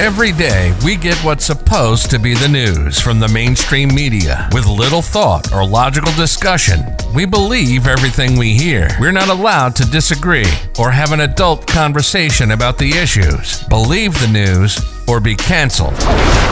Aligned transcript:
Every 0.00 0.32
day, 0.32 0.74
we 0.82 0.96
get 0.96 1.18
what's 1.18 1.44
supposed 1.44 2.10
to 2.10 2.18
be 2.18 2.34
the 2.34 2.48
news 2.48 2.98
from 2.98 3.20
the 3.20 3.28
mainstream 3.28 3.94
media 3.94 4.48
with 4.50 4.66
little 4.66 5.02
thought 5.02 5.52
or 5.52 5.66
logical 5.66 6.12
discussion. 6.14 6.80
We 7.14 7.26
believe 7.26 7.86
everything 7.86 8.38
we 8.38 8.54
hear. 8.54 8.88
We're 8.98 9.12
not 9.12 9.28
allowed 9.28 9.76
to 9.76 9.84
disagree 9.84 10.50
or 10.78 10.90
have 10.90 11.12
an 11.12 11.20
adult 11.20 11.66
conversation 11.66 12.52
about 12.52 12.78
the 12.78 12.90
issues. 12.96 13.62
Believe 13.64 14.18
the 14.18 14.28
news 14.28 14.80
or 15.12 15.20
be 15.20 15.36
canceled. 15.36 15.92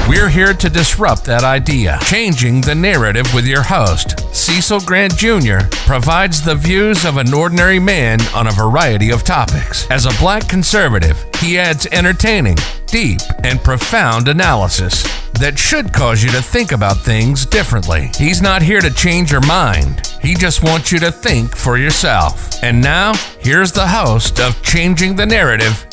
We're 0.06 0.28
here 0.28 0.52
to 0.52 0.68
disrupt 0.68 1.24
that 1.24 1.44
idea, 1.44 1.98
changing 2.02 2.60
the 2.60 2.74
narrative 2.74 3.32
with 3.32 3.46
your 3.46 3.62
host. 3.62 4.20
Cecil 4.34 4.80
Grant 4.80 5.16
Jr. 5.16 5.60
provides 5.86 6.42
the 6.42 6.54
views 6.54 7.06
of 7.06 7.16
an 7.16 7.32
ordinary 7.32 7.78
man 7.78 8.20
on 8.34 8.48
a 8.48 8.52
variety 8.52 9.10
of 9.12 9.24
topics. 9.24 9.90
As 9.90 10.04
a 10.04 10.20
black 10.20 10.46
conservative, 10.46 11.24
he 11.38 11.58
adds 11.58 11.86
entertaining, 11.86 12.58
deep, 12.86 13.20
and 13.44 13.64
profound 13.64 14.28
analysis 14.28 15.04
that 15.38 15.58
should 15.58 15.94
cause 15.94 16.22
you 16.22 16.30
to 16.30 16.42
think 16.42 16.72
about 16.72 16.98
things 16.98 17.46
differently. 17.46 18.10
He's 18.18 18.42
not 18.42 18.60
here 18.60 18.82
to 18.82 18.92
change 18.92 19.32
your 19.32 19.46
mind, 19.46 20.12
he 20.20 20.34
just 20.34 20.62
wants 20.62 20.92
you 20.92 20.98
to 20.98 21.10
think 21.10 21.56
for 21.56 21.78
yourself. 21.78 22.62
And 22.62 22.82
now, 22.82 23.14
here's 23.38 23.72
the 23.72 23.86
host 23.86 24.38
of 24.38 24.62
Changing 24.62 25.16
the 25.16 25.24
Narrative, 25.24 25.86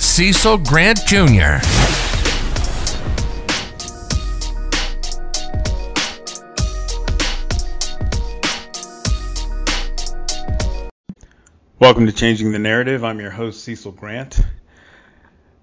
Cecil 0.00 0.58
Grant 0.58 1.06
Jr. 1.06 1.60
Welcome 11.80 12.04
to 12.04 12.12
Changing 12.12 12.52
the 12.52 12.58
Narrative. 12.58 13.04
I'm 13.04 13.20
your 13.20 13.30
host, 13.30 13.64
Cecil 13.64 13.92
Grant. 13.92 14.38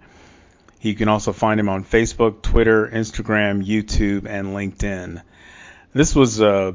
You 0.81 0.95
can 0.95 1.07
also 1.07 1.33
find 1.33 1.59
him 1.59 1.69
on 1.69 1.85
Facebook, 1.85 2.41
Twitter, 2.41 2.87
Instagram, 2.87 3.65
YouTube, 3.65 4.25
and 4.27 4.47
LinkedIn. 4.47 5.21
This 5.93 6.13
was 6.13 6.41
uh, 6.41 6.73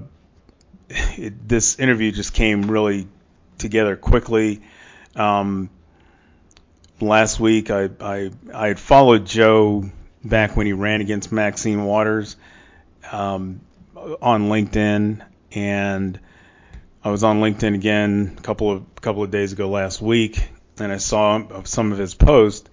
it, 0.89 1.47
this 1.47 1.79
interview 1.79 2.11
just 2.11 2.33
came 2.33 2.70
really 2.70 3.07
together 3.58 3.97
quickly. 3.97 4.63
Um, 5.14 5.69
last 7.01 7.39
week, 7.39 7.70
I, 7.70 7.91
I 8.01 8.31
I 8.52 8.69
had 8.69 8.81
followed 8.81 9.27
Joe 9.27 9.85
back 10.25 10.57
when 10.57 10.67
he 10.67 10.73
ran 10.73 11.01
against 11.01 11.31
Maxine 11.31 11.85
Waters. 11.85 12.36
Um, 13.11 13.61
on 14.20 14.48
LinkedIn, 14.48 15.25
and 15.53 16.20
I 17.03 17.11
was 17.11 17.25
on 17.25 17.41
LinkedIn 17.41 17.75
again 17.75 18.36
a 18.39 18.41
couple 18.41 18.70
of 18.70 18.95
couple 18.97 19.23
of 19.23 19.31
days 19.31 19.53
ago 19.53 19.69
last 19.69 20.01
week, 20.01 20.48
and 20.79 20.92
I 20.92 20.98
saw 20.98 21.63
some 21.64 21.92
of 21.92 21.98
his 21.98 22.14
posts, 22.14 22.69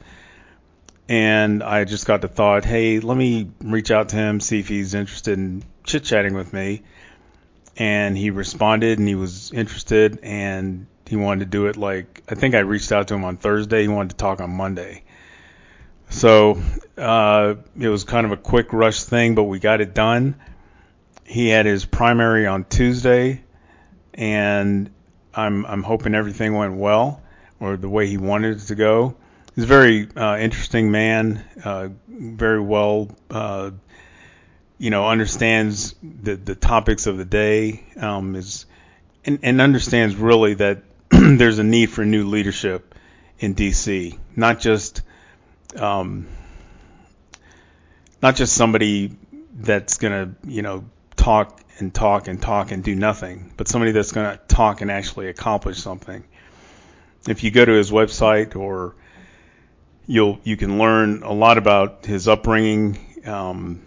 and 1.08 1.64
I 1.64 1.84
just 1.86 2.06
got 2.06 2.22
the 2.22 2.28
thought, 2.28 2.66
hey, 2.66 3.00
let 3.00 3.18
me 3.18 3.50
reach 3.62 3.92
out 3.92 4.10
to 4.10 4.16
him, 4.16 4.40
see 4.40 4.60
if 4.60 4.68
he's 4.68 4.94
interested 4.94 5.38
in 5.38 5.64
chit 5.84 6.04
chatting 6.04 6.34
with 6.34 6.54
me, 6.54 6.84
and 7.78 8.18
he 8.18 8.32
responded, 8.32 9.00
and 9.00 9.08
he 9.08 9.16
was 9.16 9.52
interested, 9.52 10.20
and 10.24 10.88
he 11.08 11.16
wanted 11.16 11.40
to 11.42 11.46
do 11.46 11.68
it 11.68 11.78
like 11.78 12.24
I 12.30 12.36
think 12.36 12.56
I 12.56 12.60
reached 12.60 12.92
out 12.92 13.08
to 13.10 13.14
him 13.14 13.24
on 13.24 13.38
Thursday. 13.38 13.84
He 13.84 13.88
wanted 13.88 14.12
to 14.12 14.18
talk 14.18 14.42
on 14.42 14.52
Monday. 14.52 15.04
So 16.10 16.62
uh, 16.98 17.56
it 17.80 17.90
was 17.90 18.04
kind 18.04 18.26
of 18.26 18.32
a 18.32 18.38
quick 18.38 18.74
rush 18.74 19.04
thing, 19.04 19.36
but 19.36 19.44
we 19.44 19.60
got 19.60 19.82
it 19.82 19.94
done 19.94 20.36
he 21.26 21.50
had 21.50 21.66
his 21.66 21.86
primary 21.86 22.46
on 22.48 22.64
Tuesday, 22.64 23.44
and 24.14 24.90
I'm 25.34 25.66
I'm 25.66 25.84
hoping 25.84 26.16
everything 26.16 26.54
went 26.54 26.76
well 26.76 27.22
or 27.60 27.78
the 27.78 27.90
way 27.90 28.08
he 28.08 28.18
wanted 28.18 28.58
it 28.58 28.68
to 28.68 28.76
go. 28.76 29.16
He's 29.56 29.64
a 29.64 29.68
very 29.68 30.08
uh, 30.16 30.38
interesting 30.38 30.92
man, 30.92 31.44
uh, 31.64 31.90
very 32.08 32.62
well, 32.62 33.10
uh, 33.30 33.72
you 34.78 34.90
know, 34.92 35.08
understands 35.08 35.96
the 36.04 36.36
the 36.36 36.56
topics 36.56 37.08
of 37.08 37.18
the 37.18 37.26
day, 37.26 37.84
um, 37.98 38.36
is 38.36 38.66
and, 39.26 39.40
and 39.42 39.60
understands 39.60 40.16
really 40.16 40.54
that 40.56 40.84
there's 41.10 41.58
a 41.58 41.64
need 41.64 41.90
for 41.90 42.06
new 42.06 42.28
leadership 42.28 42.94
in 43.40 43.54
D.C. 43.54 44.20
Not 44.36 44.60
just 44.60 45.02
um, 45.76 46.28
not 48.22 48.36
just 48.36 48.54
somebody 48.54 49.18
that's 49.54 49.98
gonna 49.98 50.36
you 50.46 50.62
know 50.62 50.86
talk 51.26 51.60
and 51.80 51.92
talk 51.92 52.28
and 52.28 52.40
talk 52.40 52.72
and 52.72 52.84
do 52.84 52.94
nothing, 52.94 53.52
but 53.58 53.68
somebody 53.68 53.92
that's 53.92 54.12
going 54.12 54.32
to 54.32 54.44
talk 54.48 54.82
and 54.82 54.92
actually 54.92 55.28
accomplish 55.28 55.80
something. 55.80 56.24
If 57.28 57.44
you 57.44 57.50
go 57.50 57.66
to 57.66 57.72
his 57.72 57.90
website 57.90 58.56
or 58.56 58.96
you'll 60.06 60.40
you 60.44 60.56
can 60.56 60.78
learn 60.78 61.24
a 61.24 61.34
lot 61.34 61.58
about 61.58 62.06
his 62.06 62.28
upbringing. 62.28 63.00
Um, 63.26 63.82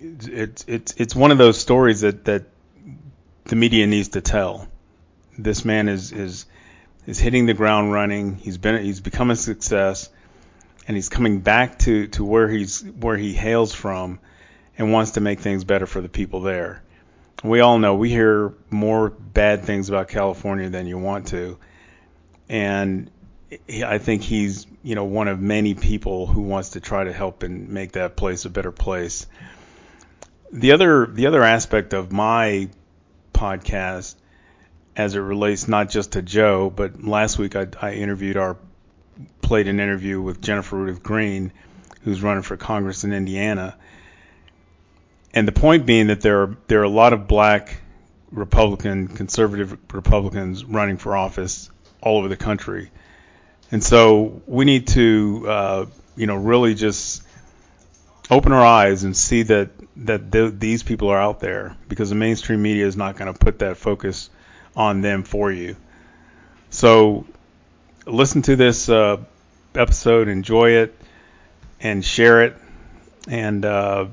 it's 0.00 0.64
it's 0.66 0.94
it's 0.96 1.14
one 1.14 1.30
of 1.30 1.36
those 1.36 1.58
stories 1.58 2.00
that 2.00 2.24
that 2.24 2.44
the 3.44 3.56
media 3.56 3.86
needs 3.86 4.08
to 4.08 4.22
tell. 4.22 4.66
This 5.36 5.62
man 5.62 5.90
is 5.90 6.12
is 6.12 6.46
is 7.06 7.18
hitting 7.18 7.44
the 7.44 7.54
ground 7.54 7.92
running. 7.92 8.36
He's 8.36 8.56
been 8.56 8.82
he's 8.82 9.00
become 9.00 9.30
a 9.30 9.36
success, 9.36 10.08
and 10.88 10.96
he's 10.96 11.10
coming 11.10 11.40
back 11.40 11.78
to 11.80 12.06
to 12.16 12.24
where 12.24 12.48
he's 12.48 12.82
where 12.82 13.18
he 13.18 13.34
hails 13.34 13.74
from 13.74 14.20
and 14.78 14.92
wants 14.92 15.12
to 15.12 15.20
make 15.20 15.40
things 15.40 15.64
better 15.64 15.86
for 15.86 16.00
the 16.00 16.08
people 16.08 16.40
there. 16.40 16.82
We 17.44 17.60
all 17.60 17.78
know 17.78 17.96
we 17.96 18.10
hear 18.10 18.54
more 18.70 19.10
bad 19.10 19.64
things 19.64 19.88
about 19.88 20.08
California 20.08 20.68
than 20.68 20.86
you 20.86 20.98
want 20.98 21.28
to, 21.28 21.58
and 22.48 23.10
I 23.84 23.98
think 23.98 24.22
he's 24.22 24.66
you 24.82 24.94
know 24.94 25.04
one 25.04 25.28
of 25.28 25.40
many 25.40 25.74
people 25.74 26.26
who 26.26 26.42
wants 26.42 26.70
to 26.70 26.80
try 26.80 27.04
to 27.04 27.12
help 27.12 27.42
and 27.42 27.68
make 27.68 27.92
that 27.92 28.16
place 28.16 28.44
a 28.44 28.50
better 28.50 28.72
place. 28.72 29.26
The 30.52 30.72
other 30.72 31.06
the 31.06 31.26
other 31.26 31.42
aspect 31.42 31.92
of 31.92 32.10
my 32.10 32.70
podcast 33.34 34.14
as 34.96 35.14
it 35.14 35.20
relates 35.20 35.68
not 35.68 35.90
just 35.90 36.12
to 36.12 36.22
Joe, 36.22 36.70
but 36.70 37.04
last 37.04 37.38
week 37.38 37.54
I, 37.54 37.66
I 37.80 37.92
interviewed 37.92 38.38
our 38.38 38.56
played 39.42 39.68
an 39.68 39.78
interview 39.78 40.20
with 40.20 40.40
Jennifer 40.40 40.76
Ruth 40.76 41.02
Green, 41.02 41.52
who's 42.02 42.22
running 42.22 42.42
for 42.42 42.56
Congress 42.56 43.04
in 43.04 43.12
Indiana, 43.12 43.76
and 45.34 45.46
the 45.46 45.52
point 45.52 45.86
being 45.86 46.08
that 46.08 46.20
there 46.20 46.42
are 46.42 46.56
there 46.66 46.80
are 46.80 46.84
a 46.84 46.88
lot 46.88 47.12
of 47.12 47.28
black 47.28 47.80
Republican, 48.30 49.08
conservative 49.08 49.76
Republicans 49.92 50.64
running 50.64 50.96
for 50.96 51.16
office 51.16 51.70
all 52.00 52.18
over 52.18 52.28
the 52.28 52.36
country, 52.36 52.90
and 53.70 53.82
so 53.82 54.42
we 54.46 54.64
need 54.64 54.88
to 54.88 55.44
uh, 55.48 55.86
you 56.16 56.26
know 56.26 56.36
really 56.36 56.74
just 56.74 57.22
open 58.30 58.52
our 58.52 58.64
eyes 58.64 59.04
and 59.04 59.16
see 59.16 59.42
that 59.42 59.70
that 59.96 60.32
th- 60.32 60.54
these 60.58 60.82
people 60.82 61.08
are 61.08 61.20
out 61.20 61.40
there 61.40 61.76
because 61.88 62.10
the 62.10 62.16
mainstream 62.16 62.62
media 62.62 62.86
is 62.86 62.96
not 62.96 63.16
going 63.16 63.32
to 63.32 63.38
put 63.38 63.60
that 63.60 63.76
focus 63.76 64.30
on 64.74 65.00
them 65.00 65.22
for 65.22 65.50
you. 65.50 65.76
So 66.70 67.26
listen 68.06 68.42
to 68.42 68.56
this 68.56 68.88
uh, 68.88 69.18
episode, 69.74 70.28
enjoy 70.28 70.70
it, 70.70 70.94
and 71.80 72.04
share 72.04 72.42
it, 72.42 72.56
and 73.28 73.64
uh, 73.64 74.06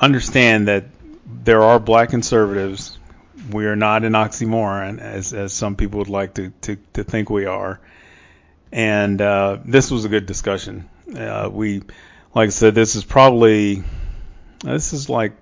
understand 0.00 0.68
that 0.68 0.84
there 1.26 1.62
are 1.62 1.78
black 1.78 2.10
conservatives. 2.10 2.98
We 3.50 3.66
are 3.66 3.76
not 3.76 4.04
an 4.04 4.12
oxymoron, 4.12 5.00
as, 5.00 5.32
as 5.32 5.52
some 5.52 5.76
people 5.76 5.98
would 5.98 6.08
like 6.08 6.34
to, 6.34 6.50
to, 6.62 6.76
to 6.94 7.04
think 7.04 7.30
we 7.30 7.46
are. 7.46 7.80
and 8.72 9.20
uh, 9.20 9.58
this 9.64 9.90
was 9.90 10.04
a 10.04 10.08
good 10.08 10.26
discussion. 10.26 10.88
Uh, 11.14 11.48
we, 11.52 11.82
like 12.34 12.46
I 12.46 12.50
said, 12.50 12.74
this 12.74 12.96
is 12.96 13.04
probably 13.04 13.82
this 14.64 14.92
is 14.92 15.08
like 15.08 15.32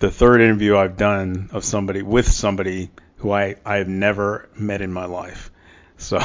the 0.00 0.10
third 0.10 0.40
interview 0.40 0.76
I've 0.76 0.96
done 0.96 1.48
of 1.52 1.64
somebody 1.64 2.02
with 2.02 2.30
somebody 2.30 2.90
who 3.16 3.30
I 3.32 3.56
I 3.64 3.76
have 3.76 3.88
never 3.88 4.48
met 4.54 4.82
in 4.82 4.92
my 4.92 5.06
life. 5.06 5.50
So, 5.96 6.18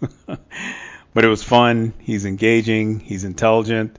but 0.26 1.24
it 1.24 1.28
was 1.28 1.42
fun. 1.42 1.94
He's 1.98 2.24
engaging. 2.24 3.00
He's 3.00 3.24
intelligent, 3.24 3.98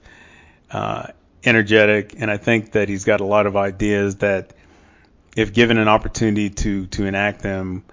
uh, 0.72 1.08
energetic, 1.46 2.16
and 2.18 2.30
I 2.30 2.38
think 2.38 2.74
that 2.74 2.90
he's 2.90 3.06
got 3.06 3.22
a 3.22 3.26
lot 3.26 3.46
of 3.46 3.56
ideas 3.56 4.18
that, 4.18 4.54
if 5.36 5.54
given 5.54 5.78
an 5.78 5.88
opportunity 5.88 6.50
to 6.50 6.86
to 6.88 7.06
enact 7.06 7.42
them, 7.42 7.84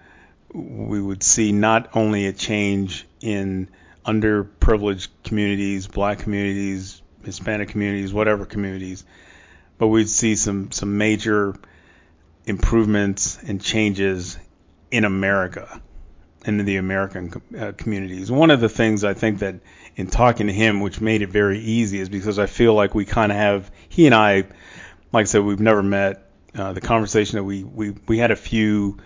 we 0.53 1.01
would 1.01 1.23
see 1.23 1.53
not 1.53 1.91
only 1.95 2.27
a 2.27 2.33
change 2.33 3.07
in 3.21 3.69
underprivileged 4.05 5.09
communities, 5.25 5.87
black 5.87 6.19
communities, 6.19 7.01
Hispanic 7.25 7.69
communities, 7.69 8.13
whatever 8.13 8.47
communities, 8.47 9.05
but 9.79 9.89
we'd 9.89 10.09
see 10.09 10.37
some 10.37 10.71
some 10.71 10.99
major 10.99 11.55
improvements 12.47 13.39
and 13.43 13.61
changes 13.61 14.39
in 14.91 15.05
America 15.05 15.81
and 16.45 16.61
in 16.61 16.67
the 16.67 16.77
American 16.77 17.43
uh, 17.59 17.73
communities. 17.77 18.31
One 18.31 18.51
of 18.51 18.61
the 18.61 18.69
things 18.69 19.05
I 19.05 19.15
think 19.15 19.41
that 19.41 19.57
in 19.97 20.07
talking 20.07 20.47
to 20.47 20.53
him, 20.53 20.81
which 20.81 21.01
made 21.01 21.23
it 21.23 21.29
very 21.29 21.59
easy, 21.59 22.01
is 22.01 22.09
because 22.09 22.39
I 22.39 22.47
feel 22.47 22.75
like 22.75 22.95
we 22.95 23.05
kind 23.05 23.31
of 23.31 23.39
have 23.39 23.71
he 23.89 24.07
and 24.07 24.15
I, 24.15 24.45
like 25.13 25.23
I 25.23 25.25
said, 25.25 25.43
we've 25.43 25.61
never 25.61 25.83
met. 25.83 26.27
Uh, 26.53 26.73
the 26.73 26.81
conversation 26.81 27.37
that 27.37 27.45
we 27.45 27.63
we 27.63 27.95
we 28.09 28.19
had 28.19 28.33
a 28.33 28.37
few 28.37 28.99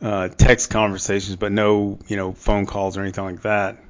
uh, 0.00 0.28
text 0.28 0.70
conversations, 0.70 1.36
but 1.36 1.50
no, 1.50 1.98
you 2.06 2.16
know, 2.16 2.32
phone 2.32 2.66
calls 2.66 2.96
or 2.96 3.02
anything 3.02 3.24
like 3.24 3.42
that. 3.42 3.82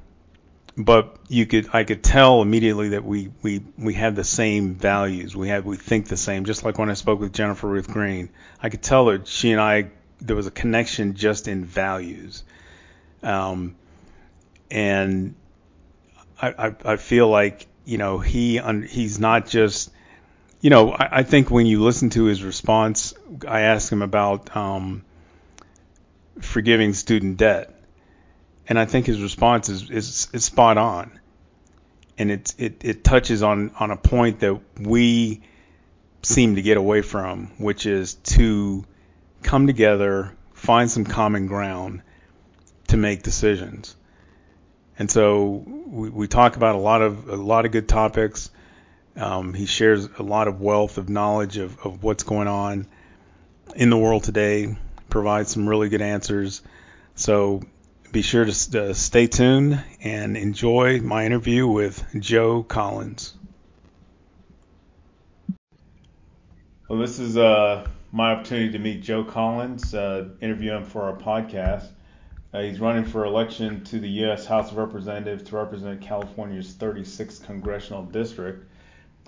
But 0.75 1.17
you 1.27 1.47
could, 1.47 1.69
I 1.73 1.83
could 1.83 2.03
tell 2.03 2.41
immediately 2.41 2.89
that 2.89 3.03
we 3.03 3.31
we 3.41 3.63
we 3.77 3.93
had 3.93 4.15
the 4.15 4.23
same 4.23 4.75
values. 4.75 5.35
We 5.35 5.49
had, 5.49 5.65
we 5.65 5.75
think 5.75 6.07
the 6.07 6.17
same. 6.17 6.45
Just 6.45 6.63
like 6.63 6.77
when 6.77 6.89
I 6.89 6.93
spoke 6.93 7.19
with 7.19 7.33
Jennifer 7.33 7.67
Ruth 7.67 7.87
Green, 7.87 8.29
I 8.61 8.69
could 8.69 8.81
tell 8.81 9.05
that 9.05 9.27
she 9.27 9.51
and 9.51 9.61
I 9.61 9.89
there 10.19 10.35
was 10.35 10.47
a 10.47 10.51
connection 10.51 11.15
just 11.15 11.47
in 11.47 11.65
values. 11.65 12.43
Um, 13.23 13.75
and 14.69 15.35
I, 16.41 16.67
I, 16.67 16.75
I 16.93 16.95
feel 16.97 17.27
like 17.29 17.67
you 17.85 17.97
know 17.97 18.19
he 18.19 18.59
he's 18.87 19.19
not 19.19 19.47
just 19.47 19.91
you 20.61 20.69
know 20.69 20.91
I, 20.91 21.19
I 21.19 21.23
think 21.23 21.49
when 21.49 21.65
you 21.65 21.83
listen 21.83 22.09
to 22.11 22.25
his 22.25 22.43
response, 22.43 23.13
I 23.47 23.61
asked 23.61 23.91
him 23.91 24.01
about 24.01 24.55
um, 24.55 25.03
forgiving 26.41 26.93
student 26.93 27.37
debt. 27.37 27.73
And 28.67 28.77
I 28.77 28.85
think 28.85 29.05
his 29.05 29.21
response 29.21 29.69
is, 29.69 29.89
is, 29.89 30.27
is 30.33 30.45
spot 30.45 30.77
on. 30.77 31.19
And 32.17 32.31
it, 32.31 32.53
it, 32.57 32.83
it 32.83 33.03
touches 33.03 33.43
on, 33.43 33.71
on 33.79 33.91
a 33.91 33.97
point 33.97 34.41
that 34.41 34.59
we 34.79 35.41
seem 36.23 36.55
to 36.55 36.61
get 36.61 36.77
away 36.77 37.01
from, 37.01 37.51
which 37.57 37.85
is 37.85 38.15
to 38.15 38.83
come 39.43 39.67
together, 39.67 40.35
find 40.53 40.89
some 40.89 41.05
common 41.05 41.47
ground 41.47 42.01
to 42.87 42.97
make 42.97 43.23
decisions. 43.23 43.95
And 44.99 45.09
so 45.09 45.63
we, 45.87 46.09
we 46.09 46.27
talk 46.27 46.55
about 46.55 46.75
a 46.75 46.79
lot 46.79 47.01
of 47.01 47.29
a 47.29 47.35
lot 47.35 47.65
of 47.65 47.71
good 47.71 47.87
topics. 47.87 48.49
Um, 49.15 49.53
he 49.53 49.65
shares 49.65 50.07
a 50.17 50.23
lot 50.23 50.47
of 50.47 50.61
wealth 50.61 50.97
of 50.97 51.09
knowledge 51.09 51.57
of, 51.57 51.79
of 51.85 52.03
what's 52.03 52.23
going 52.23 52.47
on 52.47 52.87
in 53.75 53.89
the 53.89 53.97
world 53.97 54.23
today, 54.23 54.75
provide 55.09 55.47
some 55.47 55.67
really 55.67 55.89
good 55.89 56.01
answers. 56.01 56.61
So 57.15 57.61
be 58.11 58.21
sure 58.21 58.45
to 58.45 58.89
uh, 58.89 58.93
stay 58.93 59.27
tuned 59.27 59.83
and 60.01 60.37
enjoy 60.37 61.01
my 61.01 61.25
interview 61.25 61.67
with 61.67 62.03
Joe 62.19 62.63
Collins. 62.63 63.33
Well, 66.87 66.99
this 66.99 67.19
is 67.19 67.37
uh, 67.37 67.87
my 68.11 68.31
opportunity 68.31 68.71
to 68.71 68.79
meet 68.79 69.01
Joe 69.01 69.23
Collins, 69.23 69.93
uh, 69.93 70.29
interview 70.41 70.73
him 70.73 70.83
for 70.83 71.03
our 71.03 71.17
podcast. 71.17 71.87
Uh, 72.53 72.61
he's 72.61 72.79
running 72.79 73.03
for 73.03 73.25
election 73.25 73.83
to 73.83 73.99
the 73.99 74.07
U.S. 74.09 74.45
House 74.45 74.71
of 74.71 74.77
Representatives 74.77 75.43
to 75.43 75.57
represent 75.57 76.01
California's 76.01 76.73
36th 76.73 77.45
congressional 77.45 78.03
district. 78.03 78.65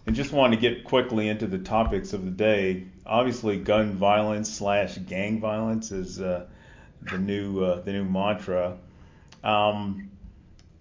And 0.06 0.16
just 0.16 0.32
wanted 0.32 0.56
to 0.56 0.62
get 0.62 0.86
quickly 0.86 1.28
into 1.28 1.46
the 1.46 1.58
topics 1.58 2.14
of 2.14 2.24
the 2.24 2.32
day. 2.32 2.86
Obviously, 3.06 3.58
gun 3.58 3.94
violence 3.94 4.52
slash 4.52 4.98
gang 4.98 5.40
violence 5.40 5.92
is 5.92 6.22
uh, 6.22 6.46
the 7.02 7.18
new 7.18 7.64
uh, 7.64 7.82
the 7.82 7.92
new 7.92 8.06
mantra. 8.06 8.78
Um, 9.44 10.10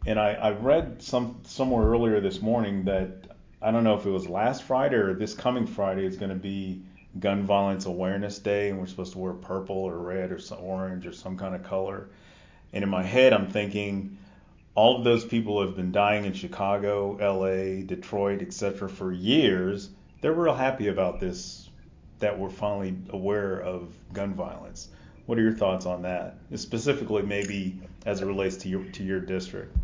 and 0.07 0.19
I, 0.19 0.33
I 0.33 0.51
read 0.53 1.03
some 1.03 1.41
somewhere 1.43 1.85
earlier 1.87 2.21
this 2.21 2.41
morning 2.41 2.85
that 2.85 3.37
I 3.61 3.73
don't 3.73 3.85
know 3.85 3.97
if 3.99 4.07
it 4.07 4.11
was 4.11 4.29
last 4.29 4.63
Friday 4.63 4.97
or 4.97 5.15
this 5.15 5.35
coming 5.35 5.67
Friday 5.67 6.07
is 6.07 6.17
going 6.17 6.31
to 6.31 6.37
be 6.37 6.83
Gun 7.19 7.45
Violence 7.45 7.87
Awareness 7.87 8.39
Day, 8.39 8.71
and 8.71 8.79
we're 8.79 8.87
supposed 8.87 9.13
to 9.13 9.19
wear 9.19 9.33
purple 9.33 9.77
or 9.77 9.99
red 9.99 10.33
or 10.33 10.39
some 10.39 10.59
orange 10.61 11.07
or 11.07 11.13
some 11.13 11.37
kind 11.37 11.55
of 11.55 11.63
color. 11.63 12.09
And 12.73 12.85
in 12.85 12.91
my 12.91 13.03
head, 13.03 13.33
I'm 13.33 13.49
thinking 13.51 14.19
all 14.75 14.97
of 14.97 15.05
those 15.05 15.25
people 15.25 15.61
have 15.61 15.75
been 15.75 15.91
dying 15.91 16.25
in 16.25 16.35
Chicago, 16.35 17.17
LA, 17.21 17.85
Detroit, 17.85 18.43
etc. 18.43 18.89
for 18.89 19.11
years. 19.13 19.91
They're 20.21 20.33
real 20.33 20.55
happy 20.55 20.89
about 20.89 21.19
this, 21.19 21.69
that 22.21 22.39
we're 22.39 22.51
finally 22.51 22.97
aware 23.11 23.61
of 23.61 23.93
gun 24.13 24.35
violence. 24.35 24.89
What 25.27 25.39
are 25.39 25.43
your 25.43 25.53
thoughts 25.53 25.85
on 25.85 26.03
that, 26.03 26.37
specifically 26.55 27.23
maybe 27.23 27.81
as 28.07 28.23
it 28.23 28.27
relates 28.27 28.57
to 28.59 28.69
your 28.69 28.85
to 28.85 29.03
your 29.03 29.21
district? 29.21 29.77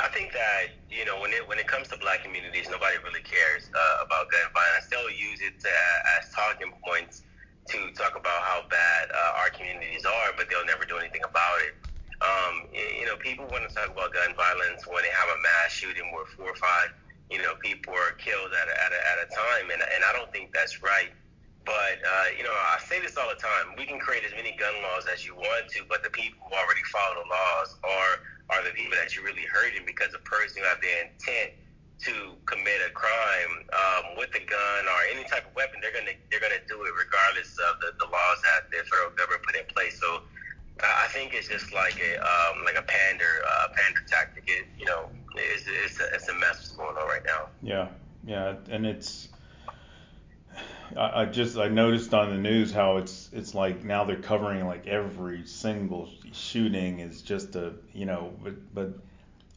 I 0.00 0.08
think 0.08 0.32
that 0.32 0.74
you 0.90 1.04
know 1.04 1.20
when 1.20 1.32
it 1.32 1.46
when 1.46 1.58
it 1.58 1.68
comes 1.68 1.88
to 1.88 1.98
black 1.98 2.24
communities, 2.24 2.66
nobody 2.70 2.96
really 3.04 3.22
cares 3.22 3.70
uh, 3.74 4.04
about 4.04 4.30
gun 4.30 4.50
violence. 4.54 4.88
They'll 4.90 5.10
use 5.10 5.40
it 5.42 5.60
to, 5.60 5.70
as 6.18 6.32
talking 6.34 6.72
points 6.82 7.22
to 7.68 7.92
talk 7.92 8.16
about 8.16 8.42
how 8.42 8.64
bad 8.70 9.10
uh, 9.12 9.40
our 9.40 9.50
communities 9.50 10.04
are, 10.04 10.32
but 10.36 10.48
they'll 10.50 10.66
never 10.66 10.84
do 10.84 10.96
anything 10.96 11.22
about 11.24 11.60
it. 11.68 11.74
Um, 12.22 12.68
you 12.72 13.06
know, 13.06 13.16
people 13.16 13.46
want 13.50 13.68
to 13.68 13.74
talk 13.74 13.90
about 13.90 14.12
gun 14.12 14.34
violence 14.34 14.86
when 14.86 15.02
they 15.02 15.12
have 15.12 15.28
a 15.28 15.38
mass 15.42 15.72
shooting 15.72 16.10
where 16.12 16.24
four 16.24 16.50
or 16.50 16.56
five, 16.56 16.94
you 17.30 17.38
know, 17.42 17.54
people 17.60 17.92
are 17.92 18.12
killed 18.16 18.52
at 18.52 18.66
a, 18.68 18.74
at 18.74 18.92
a, 18.92 19.00
at 19.12 19.16
a 19.24 19.28
time, 19.28 19.70
and, 19.70 19.82
and 19.82 20.00
I 20.04 20.12
don't 20.12 20.30
think 20.32 20.52
that's 20.52 20.82
right. 20.82 21.10
But 21.64 21.96
uh, 22.04 22.28
you 22.36 22.44
know, 22.44 22.52
I 22.52 22.76
say 22.84 23.00
this 23.00 23.16
all 23.16 23.28
the 23.28 23.40
time: 23.40 23.72
we 23.76 23.88
can 23.88 23.98
create 23.98 24.24
as 24.24 24.32
many 24.36 24.52
gun 24.52 24.74
laws 24.84 25.08
as 25.08 25.24
you 25.24 25.34
want 25.34 25.68
to, 25.72 25.80
but 25.88 26.04
the 26.04 26.12
people 26.12 26.44
who 26.44 26.52
already 26.52 26.84
follow 26.92 27.24
the 27.24 27.28
laws 27.28 27.76
are 27.80 28.20
are 28.52 28.62
the 28.64 28.70
people 28.76 28.92
that 29.00 29.16
you're 29.16 29.24
really 29.24 29.48
hurting 29.48 29.82
because 29.86 30.12
the 30.12 30.20
person 30.28 30.60
who 30.60 30.68
have 30.68 30.80
the 30.84 30.92
intent 31.00 31.56
to 32.04 32.36
commit 32.44 32.84
a 32.84 32.92
crime 32.92 33.64
um, 33.72 34.16
with 34.20 34.28
a 34.36 34.44
gun 34.44 34.82
or 34.84 35.00
any 35.16 35.24
type 35.24 35.48
of 35.48 35.54
weapon, 35.56 35.80
they're 35.80 35.96
gonna 35.96 36.12
they're 36.30 36.40
gonna 36.40 36.60
do 36.68 36.84
it 36.84 36.92
regardless 36.92 37.56
of 37.72 37.80
the, 37.80 37.96
the 37.96 38.08
laws 38.12 38.38
that 38.44 38.68
the 38.68 38.84
federal 38.84 39.16
government 39.16 39.42
put 39.42 39.56
in 39.56 39.64
place. 39.72 39.98
So 39.98 40.20
I 40.82 41.06
think 41.08 41.34
it's 41.34 41.48
just 41.48 41.72
like 41.72 41.96
a 42.00 42.18
um, 42.20 42.64
like 42.64 42.76
a 42.76 42.82
pander 42.82 43.40
uh, 43.46 43.68
pander 43.72 44.02
tactic. 44.06 44.44
It, 44.46 44.66
you 44.78 44.86
know, 44.86 45.08
it's 45.36 45.64
it's 45.66 46.00
a, 46.00 46.14
it's 46.14 46.28
a 46.28 46.34
mess 46.34 46.58
what's 46.58 46.72
going 46.72 46.96
on 46.96 47.08
right 47.08 47.24
now. 47.24 47.48
Yeah, 47.62 47.88
yeah, 48.26 48.56
and 48.70 48.84
it's. 48.84 49.28
I, 50.96 51.22
I 51.22 51.24
just 51.24 51.56
I 51.56 51.63
noticed 51.74 52.14
on 52.14 52.30
the 52.30 52.38
news 52.38 52.72
how 52.72 52.96
it's 52.96 53.28
it's 53.32 53.54
like 53.54 53.84
now 53.84 54.04
they're 54.04 54.16
covering 54.16 54.66
like 54.66 54.86
every 54.86 55.46
single 55.46 56.08
shooting 56.32 57.00
is 57.00 57.22
just 57.22 57.56
a 57.56 57.74
you 57.92 58.06
know 58.06 58.32
but 58.42 58.74
but 58.74 58.98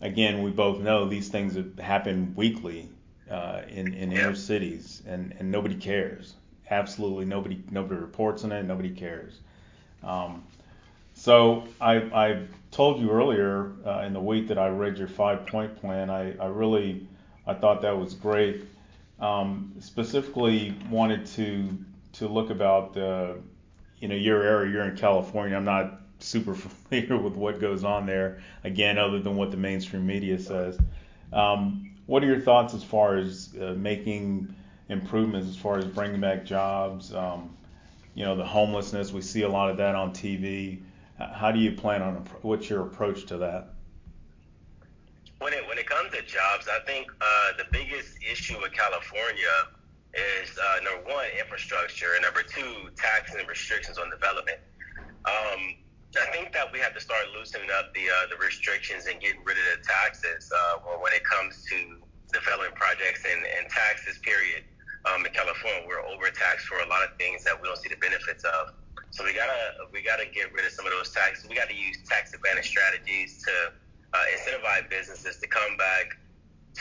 again 0.02 0.44
we 0.44 0.52
both 0.52 0.80
know 0.80 1.08
these 1.08 1.30
things 1.30 1.58
happen 1.80 2.34
weekly 2.36 2.90
uh, 3.32 3.62
in 3.70 3.94
in 3.94 4.12
inner 4.12 4.36
cities 4.36 5.02
and 5.08 5.34
and 5.40 5.52
nobody 5.52 5.76
cares 5.76 6.36
absolutely 6.70 7.26
nobody 7.26 7.64
nobody 7.72 8.00
reports 8.00 8.44
on 8.44 8.52
it 8.52 8.64
nobody 8.64 8.90
cares 8.90 9.40
um, 10.04 10.44
so 11.18 11.68
I, 11.82 11.96
I 11.96 12.44
told 12.70 13.02
you 13.02 13.10
earlier 13.10 13.72
uh, 13.86 14.02
in 14.02 14.14
the 14.14 14.20
week 14.20 14.48
that 14.50 14.60
I 14.60 14.70
read 14.70 15.00
your 15.00 15.08
five 15.08 15.48
point 15.48 15.76
plan. 15.76 16.12
I, 16.12 16.38
I 16.38 16.46
really 16.46 17.08
I 17.48 17.56
thought 17.56 17.82
that 17.82 17.98
was 17.98 18.14
great. 18.14 18.66
Um, 19.20 19.74
specifically 19.80 20.76
wanted 20.92 21.26
to 21.28 21.76
to 22.14 22.28
look 22.28 22.50
about 22.50 22.98
uh, 22.98 23.34
you 24.00 24.08
know 24.08 24.16
your 24.16 24.44
area. 24.44 24.72
You're 24.72 24.86
in 24.86 24.98
California. 24.98 25.56
I'm 25.56 25.66
not 25.66 26.02
super 26.20 26.56
familiar 26.56 27.18
with 27.18 27.36
what 27.36 27.60
goes 27.60 27.84
on 27.84 28.06
there. 28.06 28.42
Again, 28.64 28.98
other 28.98 29.20
than 29.20 29.36
what 29.36 29.52
the 29.52 29.58
mainstream 29.58 30.06
media 30.06 30.40
says. 30.40 30.78
Um, 31.34 31.96
what 32.06 32.24
are 32.24 32.28
your 32.28 32.40
thoughts 32.40 32.74
as 32.74 32.84
far 32.84 33.18
as 33.18 33.54
uh, 33.62 33.74
making 33.78 34.56
improvements, 34.90 35.50
as 35.50 35.58
far 35.58 35.78
as 35.78 35.86
bringing 35.86 36.22
back 36.22 36.46
jobs? 36.46 37.14
Um, 37.14 37.56
you 38.16 38.24
know, 38.26 38.36
the 38.36 38.46
homelessness. 38.46 39.12
We 39.12 39.22
see 39.22 39.44
a 39.44 39.50
lot 39.50 39.70
of 39.70 39.78
that 39.78 39.94
on 39.96 40.12
TV. 40.12 40.82
How 41.20 41.52
do 41.52 41.60
you 41.60 41.72
plan 41.72 42.02
on? 42.02 42.16
What's 42.42 42.70
your 42.70 42.82
approach 42.82 43.26
to 43.28 43.38
that? 43.38 43.74
When 45.40 45.54
it 45.54 45.68
when 45.68 45.78
it 45.78 45.88
comes 45.88 46.12
to 46.14 46.22
jobs, 46.24 46.68
I 46.68 46.80
think 46.86 47.12
uh, 47.22 47.58
the 47.58 47.66
biggest 47.72 48.18
issue 48.24 48.60
with 48.60 48.72
California 48.72 49.46
is 50.14 50.50
uh, 50.56 50.84
number 50.84 51.04
one 51.12 51.28
infrastructure, 51.40 52.16
and 52.16 52.24
number 52.24 52.44
two 52.44 52.90
taxes 52.96 53.38
and 53.40 53.48
restrictions 53.48 53.98
on 53.98 54.10
development. 54.10 54.60
Um, 55.28 55.76
I 56.16 56.32
think 56.32 56.54
that 56.56 56.72
we 56.72 56.80
have 56.80 56.96
to 56.96 57.04
start 57.04 57.28
loosening 57.36 57.70
up 57.78 57.94
the 57.94 58.08
uh, 58.08 58.32
the 58.32 58.40
restrictions 58.40 59.06
and 59.06 59.20
getting 59.20 59.44
rid 59.44 59.60
of 59.60 59.66
the 59.78 59.84
taxes 59.84 60.50
uh, 60.50 60.80
when 61.04 61.12
it 61.14 61.24
comes 61.28 61.66
to 61.70 62.00
development 62.32 62.76
projects 62.76 63.28
and, 63.28 63.44
and 63.60 63.70
taxes. 63.70 64.18
Period. 64.24 64.64
Um, 65.06 65.24
in 65.24 65.32
California, 65.32 65.88
we're 65.88 66.04
overtaxed 66.04 66.68
for 66.68 66.80
a 66.84 66.88
lot 66.88 67.04
of 67.04 67.16
things 67.16 67.44
that 67.44 67.56
we 67.56 67.68
don't 67.68 67.78
see 67.78 67.88
the 67.88 68.02
benefits 68.02 68.44
of. 68.44 68.76
So 69.12 69.24
we 69.24 69.34
gotta 69.34 69.88
we 69.94 70.02
gotta 70.02 70.26
get 70.26 70.52
rid 70.54 70.66
of 70.66 70.72
some 70.72 70.88
of 70.88 70.92
those 70.92 71.12
taxes. 71.12 71.48
We 71.48 71.56
gotta 71.56 71.76
use 71.76 72.00
tax 72.08 72.34
advantage 72.34 72.68
strategies 72.68 73.44
to 73.44 73.72
uh, 74.14 74.24
incentivize 74.36 74.90
businesses 74.90 75.38
to 75.38 75.48
come 75.48 75.78
back 75.78 76.18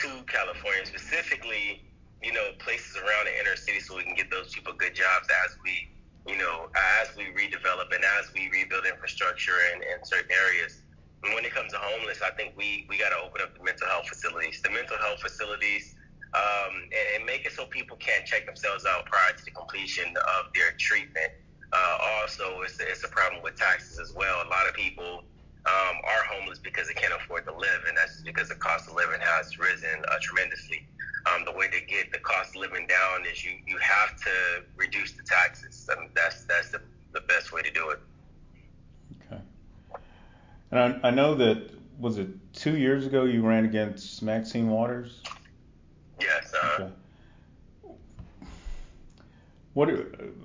to 0.01 0.09
California, 0.27 0.85
specifically, 0.85 1.86
you 2.23 2.33
know, 2.33 2.51
places 2.59 2.97
around 2.97 3.25
the 3.25 3.39
inner 3.39 3.55
city, 3.55 3.79
so 3.79 3.95
we 3.95 4.03
can 4.03 4.15
get 4.15 4.31
those 4.31 4.53
people 4.53 4.73
good 4.73 4.95
jobs 4.95 5.27
as 5.45 5.57
we 5.63 5.89
you 6.27 6.37
know, 6.37 6.67
as 7.01 7.15
we 7.15 7.31
redevelop 7.31 7.87
and 7.95 8.03
as 8.19 8.27
we 8.35 8.51
rebuild 8.51 8.85
infrastructure 8.85 9.55
in, 9.73 9.81
in 9.81 10.03
certain 10.03 10.31
areas. 10.45 10.83
And 11.23 11.33
when 11.33 11.45
it 11.45 11.55
comes 11.55 11.71
to 11.71 11.79
homeless, 11.79 12.19
I 12.21 12.31
think 12.35 12.53
we, 12.57 12.85
we 12.89 12.99
got 12.99 13.09
to 13.09 13.19
open 13.23 13.41
up 13.41 13.57
the 13.57 13.63
mental 13.63 13.87
health 13.87 14.07
facilities. 14.07 14.61
The 14.61 14.69
mental 14.69 14.97
health 14.99 15.19
facilities 15.23 15.95
um, 16.35 16.83
and, 16.91 17.07
and 17.17 17.21
make 17.25 17.45
it 17.45 17.53
so 17.53 17.65
people 17.65 17.95
can't 17.97 18.25
check 18.25 18.45
themselves 18.45 18.85
out 18.85 19.05
prior 19.07 19.31
to 19.37 19.43
the 19.45 19.51
completion 19.51 20.11
of 20.37 20.51
their 20.53 20.75
treatment. 20.77 21.31
Uh, 21.71 21.97
also, 22.19 22.61
it's, 22.61 22.77
it's 22.79 23.03
a 23.03 23.09
problem 23.09 23.41
with 23.41 23.55
taxes 23.55 23.99
as 23.99 24.13
well. 24.15 24.43
A 24.45 24.49
lot 24.51 24.67
of 24.67 24.75
people 24.75 25.23
um, 25.65 25.95
are 26.03 26.23
homeless 26.27 26.59
because 26.59 26.87
they 26.87 26.93
can't 26.93 27.13
afford 27.15 27.45
to 27.47 27.55
live, 27.55 27.81
and 27.87 27.97
that's 27.97 28.21
because 28.21 28.47
the 28.47 28.55
cost 28.55 28.87
of 28.87 28.95
living 28.95 29.19
has 29.19 29.57
risen 29.59 30.03
uh, 30.11 30.15
tremendously 30.21 30.87
um, 31.33 31.45
the 31.45 31.51
way 31.51 31.67
to 31.67 31.81
get 31.85 32.11
the 32.11 32.19
cost 32.19 32.55
of 32.55 32.61
living 32.61 32.87
down 32.87 33.25
is 33.25 33.43
you, 33.43 33.51
you 33.65 33.77
have 33.77 34.15
to 34.17 34.63
reduce 34.75 35.13
the 35.13 35.23
taxes. 35.23 35.89
I 35.91 35.99
mean, 35.99 36.09
that's 36.15 36.45
that's 36.45 36.71
the, 36.71 36.81
the 37.13 37.21
best 37.21 37.51
way 37.51 37.61
to 37.61 37.71
do 37.71 37.89
it. 37.89 37.99
Okay. 39.31 39.41
And 40.71 40.79
I, 40.79 41.07
I 41.07 41.11
know 41.11 41.35
that 41.35 41.71
was 41.99 42.17
it 42.17 42.29
two 42.53 42.77
years 42.77 43.05
ago 43.05 43.23
you 43.23 43.41
ran 43.41 43.65
against 43.65 44.21
Maxine 44.21 44.69
Waters. 44.69 45.21
Yes. 46.19 46.53
Uh, 46.53 46.67
okay. 46.81 46.91
What 49.73 49.89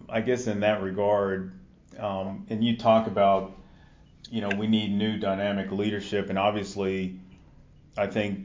I 0.08 0.20
guess 0.20 0.46
in 0.46 0.60
that 0.60 0.82
regard, 0.82 1.52
um, 1.98 2.46
and 2.50 2.62
you 2.62 2.76
talk 2.76 3.06
about, 3.06 3.56
you 4.30 4.42
know, 4.42 4.50
we 4.50 4.66
need 4.66 4.92
new 4.92 5.18
dynamic 5.18 5.72
leadership, 5.72 6.28
and 6.28 6.38
obviously, 6.38 7.18
I 7.96 8.06
think 8.06 8.40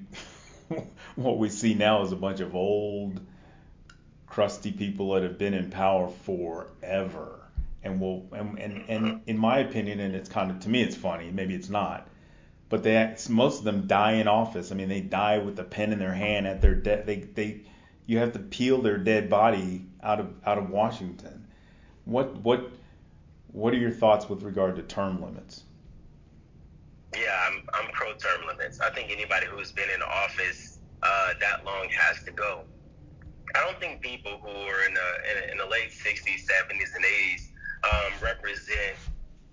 what 1.15 1.37
we 1.37 1.49
see 1.49 1.73
now 1.73 2.03
is 2.03 2.11
a 2.11 2.15
bunch 2.15 2.39
of 2.39 2.55
old, 2.55 3.19
crusty 4.27 4.71
people 4.71 5.13
that 5.13 5.23
have 5.23 5.37
been 5.37 5.53
in 5.53 5.69
power 5.69 6.09
forever. 6.09 7.33
And 7.83 8.01
will 8.01 8.27
and, 8.33 8.59
and, 8.59 8.83
and 8.89 9.21
in 9.27 9.37
my 9.37 9.59
opinion, 9.59 9.99
and 9.99 10.15
it's 10.15 10.29
kind 10.29 10.51
of 10.51 10.59
to 10.61 10.69
me 10.69 10.81
it's 10.81 10.95
funny, 10.95 11.31
maybe 11.31 11.55
it's 11.55 11.69
not, 11.69 12.09
but 12.69 12.83
they 12.83 13.15
most 13.29 13.59
of 13.59 13.63
them 13.63 13.87
die 13.87 14.13
in 14.13 14.27
office. 14.27 14.71
I 14.71 14.75
mean, 14.75 14.89
they 14.89 14.99
die 14.99 15.37
with 15.37 15.57
a 15.59 15.63
pen 15.63 15.93
in 15.93 15.99
their 15.99 16.13
hand 16.13 16.47
at 16.47 16.61
their 16.61 16.75
death. 16.75 17.05
They 17.05 17.17
they 17.19 17.61
you 18.05 18.17
have 18.17 18.33
to 18.33 18.39
peel 18.39 18.81
their 18.81 18.97
dead 18.97 19.29
body 19.29 19.85
out 20.01 20.19
of 20.19 20.33
out 20.45 20.57
of 20.57 20.69
Washington. 20.69 21.47
What 22.03 22.37
what 22.37 22.71
what 23.51 23.73
are 23.73 23.77
your 23.77 23.91
thoughts 23.91 24.27
with 24.27 24.43
regard 24.43 24.75
to 24.77 24.81
term 24.81 25.21
limits? 25.21 25.63
Yeah, 27.17 27.33
I'm 27.49 27.65
I'm 27.73 27.89
pro 27.93 28.13
term 28.13 28.45
limits. 28.47 28.79
I 28.79 28.91
think 28.91 29.09
anybody 29.11 29.47
who's 29.49 29.71
been 29.71 29.89
in 29.89 30.01
office 30.01 30.79
uh, 31.01 31.33
that 31.41 31.65
long 31.65 31.89
has 31.89 32.23
to 32.25 32.31
go. 32.31 32.61
I 33.55 33.65
don't 33.65 33.79
think 33.79 34.01
people 34.01 34.37
who 34.37 34.53
are 34.53 34.85
in 34.85 34.93
the 34.93 35.09
in, 35.51 35.57
the 35.57 35.65
late 35.65 35.89
60s, 35.89 36.45
70s, 36.45 36.93
and 36.93 37.03
80s 37.03 37.43
um, 37.89 38.11
represent 38.21 38.97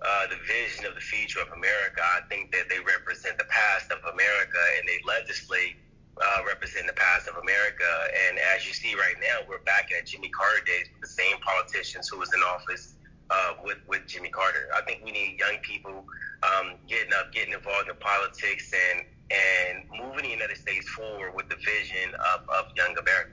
uh, 0.04 0.26
the 0.28 0.37
vision 0.44 0.85
of 0.85 0.94
the 0.94 1.00
future 1.00 1.40
of 1.40 1.49
America. 1.56 2.04
I 2.04 2.21
think 2.28 2.52
that 2.52 2.68
they 2.68 2.80
represent 2.85 3.38
the 3.38 3.49
past 3.49 3.90
of 3.92 3.99
America, 4.12 4.61
and 4.76 4.85
they 4.85 5.00
legislate 5.09 5.80
uh, 6.21 6.44
represent 6.47 6.87
the 6.87 6.99
past 7.00 7.28
of 7.28 7.37
America. 7.40 7.88
And 8.28 8.38
as 8.54 8.66
you 8.66 8.75
see 8.75 8.94
right 8.94 9.16
now, 9.25 9.49
we're 9.49 9.64
back 9.64 9.88
at 9.97 10.04
Jimmy 10.06 10.28
Carter 10.28 10.62
days 10.66 10.92
with 10.92 11.00
the 11.00 11.14
same 11.16 11.40
politicians 11.40 12.09
who 12.12 12.18
was 12.18 12.28
in 12.35 12.40
office 12.40 12.94
uh, 13.31 13.52
with 13.62 13.78
with 13.87 14.07
Jimmy 14.07 14.28
Carter. 14.28 14.69
I 14.75 14.83
think 14.83 15.04
we 15.04 15.12
need 15.12 15.38
young 15.38 15.59
people 15.62 16.04
um, 16.43 16.75
getting 16.88 17.12
up, 17.14 17.33
getting 17.33 17.54
involved 17.54 17.88
in 17.88 17.97
politics, 17.97 18.73
and 18.73 19.07
and 19.31 19.85
moving 19.90 20.25
the 20.25 20.31
United 20.31 20.57
States 20.57 20.88
forward 20.90 21.35
with 21.35 21.49
the 21.49 21.57
vision 21.57 22.14
of, 22.14 22.49
of 22.49 22.66
young 22.76 22.97
America. 22.99 23.31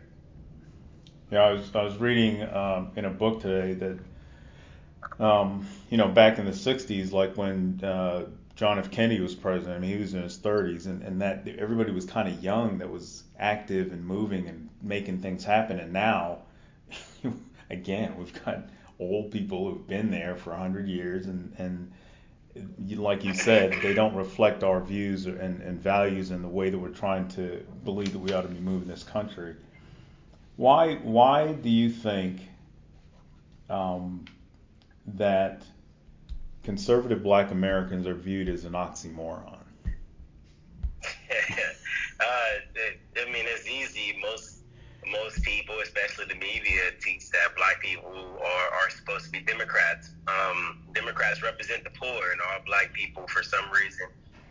Yeah, 1.31 1.43
I 1.43 1.51
was 1.53 1.75
I 1.75 1.83
was 1.83 1.97
reading 1.97 2.43
um, 2.43 2.91
in 2.95 3.05
a 3.05 3.09
book 3.09 3.41
today 3.41 3.73
that 3.73 5.23
um, 5.23 5.67
you 5.89 5.97
know 5.97 6.07
back 6.07 6.39
in 6.39 6.45
the 6.45 6.51
'60s, 6.51 7.11
like 7.11 7.37
when 7.37 7.79
uh, 7.83 8.25
John 8.55 8.77
F. 8.77 8.91
Kennedy 8.91 9.21
was 9.21 9.33
president, 9.33 9.77
I 9.77 9.79
mean, 9.79 9.91
he 9.91 9.97
was 9.99 10.13
in 10.13 10.21
his 10.21 10.37
30s, 10.37 10.85
and, 10.85 11.01
and 11.01 11.21
that 11.21 11.47
everybody 11.47 11.91
was 11.91 12.05
kind 12.05 12.27
of 12.27 12.43
young 12.43 12.77
that 12.77 12.91
was 12.91 13.23
active 13.39 13.91
and 13.91 14.05
moving 14.05 14.47
and 14.47 14.69
making 14.83 15.19
things 15.19 15.43
happen. 15.43 15.79
And 15.79 15.93
now, 15.93 16.39
again, 17.71 18.17
we've 18.17 18.45
got 18.45 18.65
old 19.01 19.31
people 19.31 19.69
who've 19.69 19.87
been 19.87 20.11
there 20.11 20.35
for 20.35 20.51
100 20.51 20.87
years 20.87 21.25
and 21.25 21.53
and 21.57 21.91
like 22.97 23.23
you 23.23 23.33
said, 23.33 23.73
they 23.81 23.93
don't 23.93 24.13
reflect 24.13 24.63
our 24.63 24.81
views 24.81 25.25
and, 25.25 25.61
and 25.61 25.81
values 25.81 26.31
and 26.31 26.43
the 26.43 26.49
way 26.49 26.69
that 26.69 26.77
we're 26.77 26.89
trying 26.89 27.27
to 27.29 27.65
believe 27.85 28.11
that 28.11 28.19
we 28.19 28.33
ought 28.33 28.41
to 28.41 28.49
be 28.49 28.59
moving 28.59 28.87
this 28.87 29.03
country. 29.03 29.55
Why 30.57 30.95
why 30.95 31.53
do 31.53 31.69
you 31.69 31.89
think 31.89 32.41
um, 33.69 34.25
that 35.15 35.63
conservative 36.63 37.23
Black 37.23 37.51
Americans 37.51 38.05
are 38.05 38.13
viewed 38.13 38.49
as 38.49 38.65
an 38.65 38.73
oxymoron? 38.73 39.57
uh, 41.03 41.05
I 42.23 43.25
mean, 43.25 43.45
it's 43.47 43.67
easy. 43.67 44.19
Most 44.21 44.61
most 45.09 45.41
people, 45.43 45.75
especially 45.81 46.25
the 46.25 46.35
media, 46.35 46.91
teach 47.01 47.29
that 47.31 47.55
black 47.55 47.81
people 47.81 48.11
are, 48.11 48.70
Democrats. 49.41 50.11
Um, 50.27 50.83
Democrats 50.93 51.41
represent 51.41 51.83
the 51.83 51.89
poor, 51.91 52.31
and 52.31 52.41
all 52.41 52.59
black 52.65 52.93
people, 52.93 53.27
for 53.27 53.43
some 53.43 53.69
reason, 53.71 54.07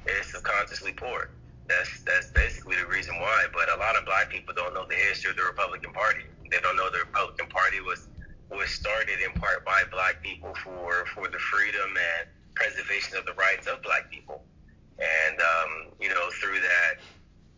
is 0.06 0.26
subconsciously 0.26 0.92
poor. 0.92 1.30
That's 1.68 2.02
that's 2.02 2.30
basically 2.30 2.76
the 2.76 2.86
reason 2.86 3.18
why. 3.20 3.46
But 3.52 3.70
a 3.70 3.76
lot 3.76 3.96
of 3.96 4.04
black 4.04 4.30
people 4.30 4.54
don't 4.54 4.74
know 4.74 4.86
the 4.86 4.96
history 4.96 5.30
of 5.30 5.36
the 5.36 5.44
Republican 5.44 5.92
Party. 5.92 6.24
They 6.50 6.58
don't 6.60 6.76
know 6.76 6.90
the 6.90 6.98
Republican 6.98 7.46
Party 7.48 7.80
was 7.80 8.08
was 8.50 8.70
started 8.70 9.20
in 9.24 9.32
part 9.40 9.64
by 9.64 9.82
black 9.90 10.22
people 10.22 10.54
for 10.64 11.06
for 11.14 11.28
the 11.28 11.38
freedom 11.38 11.90
and 11.94 12.28
preservation 12.54 13.16
of 13.16 13.24
the 13.26 13.34
rights 13.34 13.66
of 13.66 13.82
black 13.82 14.10
people. 14.10 14.42
And 14.98 15.40
um, 15.40 15.94
you 16.00 16.08
know, 16.08 16.30
through 16.40 16.60
that. 16.60 16.94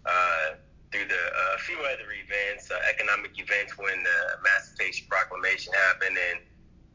Uh, 0.05 0.57
through 0.93 1.09
the 1.09 1.15
uh, 1.15 1.57
few 1.59 1.79
other 1.81 2.13
events, 2.13 2.71
uh, 2.71 2.77
economic 2.93 3.33
events 3.41 3.79
when 3.79 3.97
the 4.05 4.19
Emancipation 4.45 5.07
Proclamation 5.09 5.73
happened, 5.89 6.17
and 6.31 6.41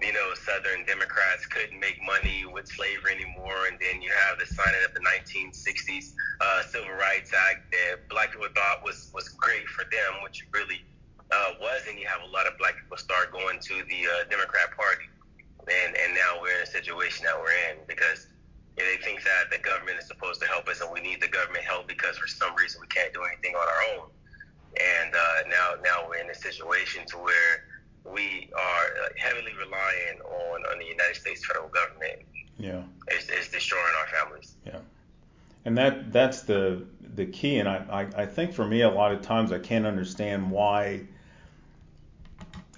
you 0.01 0.13
know 0.13 0.29
Southern 0.45 0.85
Democrats 0.85 1.45
couldn't 1.47 1.79
make 1.79 1.97
money 2.05 2.45
with 2.45 2.67
slavery 2.67 3.17
anymore, 3.17 3.65
and 3.69 3.77
then 3.81 4.01
you 4.01 4.11
have 4.27 4.37
the 4.37 4.45
signing 4.45 4.81
of 4.85 4.93
the 4.93 5.01
1960s 5.01 6.13
uh, 6.41 6.61
Civil 6.69 6.93
Rights 6.93 7.33
Act 7.33 7.71
that 7.71 8.07
Black 8.09 8.31
people 8.31 8.47
thought 8.53 8.85
was 8.85 9.09
was 9.13 9.29
great 9.29 9.67
for 9.67 9.85
them, 9.89 10.21
which 10.23 10.45
really 10.53 10.85
uh, 11.31 11.57
was, 11.59 11.81
and 11.89 11.97
you 11.97 12.05
have 12.05 12.21
a 12.21 12.31
lot 12.31 12.45
of 12.45 12.57
Black 12.57 12.77
people 12.77 12.97
start 12.97 13.33
going 13.33 13.59
to 13.59 13.81
the 13.89 14.05
uh, 14.05 14.29
Democrat 14.29 14.69
Party, 14.77 15.09
and 15.65 15.97
and 15.97 16.13
now 16.13 16.37
we're 16.41 16.53
in 16.55 16.63
a 16.63 16.71
situation 16.71 17.25
that 17.25 17.35
we're 17.35 17.57
in 17.73 17.81
because 17.87 18.27
they 18.77 19.01
think 19.01 19.23
that 19.25 19.49
the 19.49 19.57
government 19.57 19.97
is 19.97 20.05
supposed 20.05 20.39
to 20.39 20.47
help 20.47 20.67
us 20.69 20.81
and 20.81 20.91
we 20.93 21.01
need 21.01 21.19
the 21.19 21.27
government 21.27 21.65
help 21.65 21.87
because 21.87 22.15
for 22.15 22.27
some 22.27 22.53
reason 22.55 22.79
we 22.79 22.85
can't 22.87 23.11
do 23.11 23.23
anything 23.25 23.55
on 23.55 23.65
our 23.65 23.81
own. 23.97 24.07
And 24.77 25.09
uh, 25.09 25.49
now, 25.49 25.81
now 25.81 26.05
we're 26.07 26.21
in 26.21 26.29
a 26.29 26.35
situation 26.37 27.01
to 27.09 27.17
where 27.17 27.65
we 28.11 28.49
are 28.55 28.85
uh, 29.03 29.09
heavily 29.17 29.51
relying 29.53 30.19
on, 30.21 30.65
on 30.71 30.79
the 30.79 30.85
United 30.85 31.15
States 31.15 31.45
federal 31.45 31.69
government. 31.69 32.21
Yeah, 32.57 32.83
it's, 33.07 33.29
it's 33.29 33.49
destroying 33.49 33.93
our 33.99 34.07
families. 34.07 34.55
Yeah, 34.65 34.79
and 35.65 35.77
that 35.77 36.11
that's 36.11 36.43
the 36.43 36.85
the 37.15 37.25
key. 37.25 37.59
And 37.59 37.69
I, 37.69 37.85
I 37.89 38.23
I 38.23 38.25
think 38.25 38.53
for 38.53 38.65
me, 38.65 38.81
a 38.81 38.89
lot 38.89 39.11
of 39.11 39.21
times 39.21 39.51
I 39.51 39.59
can't 39.59 39.85
understand 39.85 40.49
why, 40.49 41.01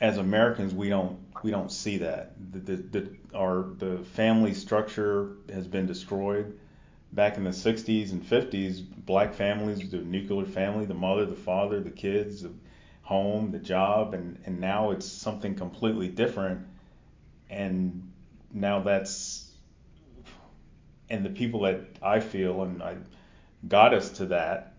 as 0.01 0.17
Americans, 0.17 0.73
we 0.73 0.89
don't 0.89 1.19
we 1.43 1.51
don't 1.51 1.71
see 1.71 1.99
that. 1.99 2.33
The, 2.51 2.59
the, 2.59 2.75
the, 2.75 3.09
our 3.35 3.67
the 3.77 3.99
family 3.99 4.53
structure 4.53 5.37
has 5.51 5.67
been 5.67 5.85
destroyed. 5.85 6.59
Back 7.11 7.37
in 7.37 7.43
the 7.43 7.49
60s 7.49 8.11
and 8.11 8.23
50s, 8.23 8.83
black 9.05 9.33
families, 9.33 9.89
the 9.89 9.97
nuclear 9.97 10.45
family, 10.45 10.85
the 10.85 10.93
mother, 10.93 11.25
the 11.25 11.35
father, 11.35 11.79
the 11.81 11.89
kids, 11.89 12.43
the 12.43 12.51
home, 13.09 13.49
the 13.49 13.57
job, 13.57 14.13
and, 14.13 14.37
and 14.45 14.59
now 14.59 14.91
it's 14.91 15.07
something 15.07 15.55
completely 15.55 16.07
different. 16.07 16.67
And 17.49 18.11
now 18.53 18.81
that's, 18.81 19.51
and 21.09 21.25
the 21.25 21.31
people 21.31 21.61
that 21.61 21.79
I 22.03 22.19
feel 22.19 22.61
and 22.61 22.83
I 22.83 22.97
got 23.67 23.95
us 23.95 24.11
to 24.11 24.27
that 24.27 24.73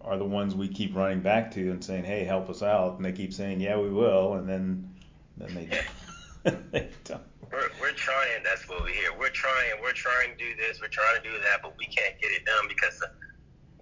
are 0.00 0.18
the 0.18 0.24
ones 0.24 0.56
we 0.56 0.66
keep 0.66 0.96
running 0.96 1.20
back 1.20 1.52
to 1.52 1.70
and 1.70 1.84
saying, 1.84 2.02
hey, 2.02 2.24
help 2.24 2.50
us 2.50 2.64
out. 2.64 2.96
And 2.96 3.04
they 3.04 3.12
keep 3.12 3.32
saying, 3.32 3.60
yeah, 3.60 3.78
we 3.78 3.90
will. 3.90 4.34
And 4.34 4.48
then 4.48 4.90
then 5.36 5.54
they 5.54 6.50
they 6.72 6.88
don't. 7.04 7.22
We're, 7.52 7.70
we're 7.80 7.92
trying. 7.92 8.42
That's 8.42 8.68
what 8.68 8.84
we 8.84 8.90
hear. 8.90 9.16
We're 9.16 9.30
trying. 9.30 9.80
We're 9.80 9.92
trying 9.92 10.32
to 10.32 10.36
do 10.36 10.56
this. 10.56 10.80
We're 10.80 10.88
trying 10.88 11.22
to 11.22 11.30
do 11.30 11.38
that, 11.38 11.62
but 11.62 11.78
we 11.78 11.86
can't 11.86 12.20
get 12.20 12.32
it 12.32 12.44
done 12.44 12.66
because, 12.66 13.04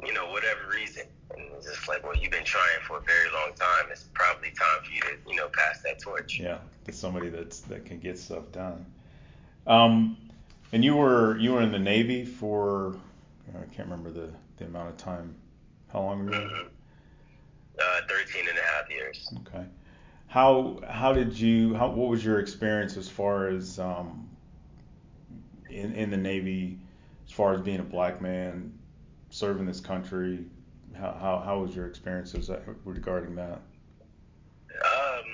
you 0.05 0.13
know, 0.13 0.31
whatever 0.31 0.61
reason. 0.75 1.05
And 1.35 1.45
it's 1.57 1.67
just 1.67 1.89
like, 1.89 2.05
well, 2.05 2.17
you've 2.17 2.31
been 2.31 2.45
trying 2.45 2.81
for 2.87 2.99
a 2.99 3.03
very 3.03 3.31
long 3.33 3.53
time. 3.55 3.87
It's 3.91 4.05
probably 4.15 4.51
time 4.51 4.85
for 4.85 4.91
you 4.91 5.01
to, 5.01 5.17
you 5.29 5.37
know, 5.37 5.49
pass 5.49 5.83
that 5.83 5.99
torch. 5.99 6.39
Yeah, 6.39 6.59
to 6.85 6.93
somebody 6.93 7.29
that's 7.29 7.61
that 7.63 7.85
can 7.85 7.99
get 7.99 8.19
stuff 8.19 8.51
done. 8.53 8.87
Um, 9.67 10.17
and 10.73 10.85
you 10.85 10.97
were 10.97 11.39
you 11.39 11.53
were 11.53 11.63
in 11.63 11.73
the 11.73 11.79
Navy 11.79 12.25
for 12.25 12.97
I 13.49 13.75
can't 13.75 13.89
remember 13.89 14.11
the 14.11 14.31
the 14.59 14.67
amount 14.67 14.91
of 14.91 14.97
time. 14.97 15.35
How 15.93 16.03
long 16.03 16.29
ago? 16.29 16.39
Mm-hmm. 16.39 16.69
Uh, 17.79 18.01
13 18.09 18.49
and 18.49 18.59
a 18.59 18.63
half 18.63 18.91
years. 18.91 19.33
Okay. 19.47 19.65
How 20.29 20.81
how 20.89 21.13
did 21.13 21.39
you 21.39 21.75
how 21.75 21.89
what 21.89 22.09
was 22.09 22.25
your 22.25 22.41
experience 22.41 22.97
as 22.97 23.09
far 23.09 23.49
as 23.49 23.79
um, 23.79 24.29
in 25.69 25.95
in 25.95 26.11
the 26.11 26.17
Navy 26.17 26.79
as 27.27 27.33
far 27.33 27.55
as 27.55 27.61
being 27.61 27.81
a 27.81 27.85
black 27.85 28.21
man 28.21 28.73
serving 29.37 29.67
this 29.67 29.81
country? 29.81 30.47
How 30.95 31.13
how, 31.21 31.43
how 31.45 31.59
was 31.61 31.77
your 31.77 31.87
experiences 31.87 32.51
regarding 32.85 33.35
that? 33.37 33.61
Um, 34.81 35.27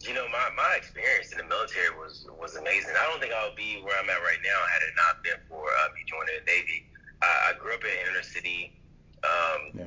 you 0.00 0.14
know, 0.14 0.26
my, 0.30 0.48
my 0.56 0.74
experience 0.76 1.32
in 1.32 1.38
the 1.38 1.44
military 1.44 1.90
was 1.98 2.26
was 2.38 2.54
amazing. 2.56 2.94
I 2.94 3.10
don't 3.10 3.20
think 3.20 3.32
I 3.32 3.44
would 3.46 3.56
be 3.56 3.80
where 3.82 3.98
I'm 3.98 4.08
at 4.08 4.22
right 4.22 4.42
now 4.44 4.58
had 4.72 4.82
it 4.86 4.94
not 4.96 5.22
been 5.24 5.40
for 5.48 5.66
uh, 5.66 5.88
me 5.94 6.02
joining 6.06 6.38
the 6.38 6.46
Navy. 6.46 6.86
I, 7.20 7.50
I 7.50 7.58
grew 7.58 7.74
up 7.74 7.82
in 7.82 7.90
inner 8.08 8.22
city. 8.22 8.78
Um, 9.24 9.60
yeah. 9.74 9.84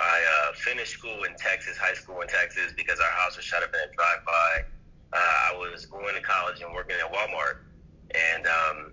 I 0.00 0.18
uh, 0.50 0.54
finished 0.54 0.92
school 0.92 1.24
in 1.24 1.34
Texas, 1.38 1.76
high 1.76 1.94
school 1.94 2.20
in 2.20 2.28
Texas, 2.28 2.72
because 2.76 2.98
our 3.00 3.10
house 3.10 3.36
was 3.36 3.44
shut 3.44 3.62
up 3.62 3.70
in 3.70 3.80
a 3.80 3.92
drive-by. 3.94 4.64
Uh, 5.12 5.16
I 5.16 5.56
was 5.58 5.86
going 5.86 6.14
to 6.14 6.20
college 6.20 6.60
and 6.60 6.72
working 6.72 6.96
at 7.02 7.12
Walmart, 7.12 7.66
and 8.14 8.46
um, 8.46 8.92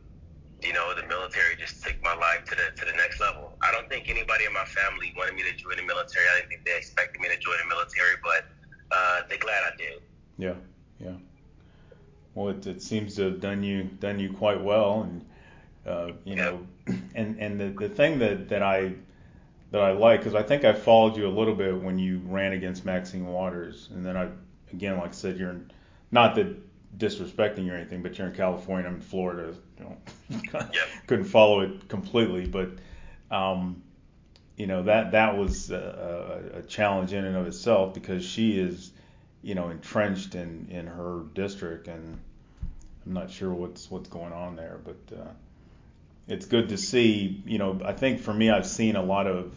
you 0.62 0.74
know 0.74 0.94
the 0.96 1.06
military 1.08 1.56
just 1.58 1.84
took 1.84 2.02
my 2.04 2.16
life 2.16 2.46
to 2.46 2.56
the 2.56 2.76
to 2.80 2.86
the 2.86 2.96
next 2.98 3.20
level. 3.20 3.58
I 3.62 3.72
don't 3.72 3.90
think 3.90 4.10
anybody 4.10 4.46
in 4.46 4.54
my 4.54 4.66
family 4.66 5.14
wanted 5.18 5.36
me 5.36 5.44
to 5.44 5.56
join 5.56 5.78
the 5.78 5.84
military. 5.84 6.26
I 6.34 6.40
didn't 6.40 6.50
think 6.50 6.66
they 6.66 6.78
expected 6.78 7.22
me 7.22 7.28
to 7.30 7.38
join 7.38 7.56
the 7.62 7.68
military, 7.68 8.16
but 8.24 8.46
uh, 8.92 9.22
they're 9.30 9.38
glad 9.38 9.64
I 9.64 9.76
did. 9.78 10.02
Yeah, 10.38 10.56
yeah. 11.00 11.18
Well, 12.34 12.50
it, 12.50 12.68
it 12.68 12.82
seems 12.82 13.16
to 13.16 13.24
have 13.24 13.40
done 13.40 13.64
you 13.64 13.84
done 13.84 14.20
you 14.20 14.34
quite 14.34 14.62
well, 14.62 15.04
and 15.04 15.26
uh, 15.86 16.12
you 16.24 16.36
know, 16.36 16.66
and 17.16 17.40
and 17.40 17.60
the 17.60 17.70
the 17.88 17.90
thing 17.90 18.20
that 18.20 18.50
that 18.50 18.64
I 18.64 18.94
that 19.72 19.82
I 19.82 19.92
like 19.92 20.22
because 20.22 20.36
I 20.36 20.44
think 20.44 20.64
I 20.64 20.74
followed 20.74 21.18
you 21.18 21.28
a 21.28 21.36
little 21.36 21.56
bit 21.56 21.76
when 21.76 22.00
you 22.00 22.22
ran 22.26 22.54
against 22.54 22.86
Maxine 22.86 23.26
Waters, 23.26 23.90
and 23.94 24.06
then 24.06 24.18
I 24.18 24.30
again, 24.74 24.98
like 24.98 25.10
I 25.10 25.12
said, 25.12 25.38
you're 25.38 25.62
not 26.12 26.36
that 26.36 26.48
disrespecting 26.98 27.66
you 27.66 27.74
or 27.74 27.76
anything, 27.76 28.02
but 28.02 28.18
you're 28.18 28.28
in 28.28 28.34
California, 28.34 28.88
I'm 28.88 28.96
in 28.96 29.02
Florida, 29.02 29.54
you 29.80 29.86
know, 29.86 30.68
couldn't 31.08 31.26
follow 31.26 31.62
it 31.62 31.88
completely, 31.90 32.46
but 32.46 32.70
um, 33.32 33.82
you 34.56 34.68
know 34.68 34.84
that 34.84 35.12
that 35.12 35.38
was 35.38 35.72
a, 35.72 36.52
a 36.56 36.62
challenge 36.64 37.12
in 37.12 37.26
and 37.26 37.36
of 37.36 37.48
itself 37.48 37.94
because 37.94 38.24
she 38.24 38.60
is, 38.60 38.92
you 39.42 39.56
know, 39.56 39.70
entrenched 39.70 40.36
in 40.36 40.68
in 40.70 40.88
her 40.88 41.24
district, 41.34 41.88
and 41.88 42.18
I'm 43.06 43.14
not 43.14 43.30
sure 43.30 43.54
what's 43.54 43.90
what's 43.92 44.10
going 44.10 44.34
on 44.34 44.56
there, 44.56 44.80
but. 44.84 45.18
Uh, 45.18 45.30
it's 46.28 46.46
good 46.46 46.70
to 46.70 46.78
see, 46.78 47.44
you 47.46 47.58
know, 47.58 47.80
I 47.86 47.94
think 47.94 48.20
for 48.20 48.34
me, 48.34 48.50
I've 48.50 48.66
seen 48.66 48.96
a 48.96 49.04
lot 49.04 49.28
of 49.28 49.54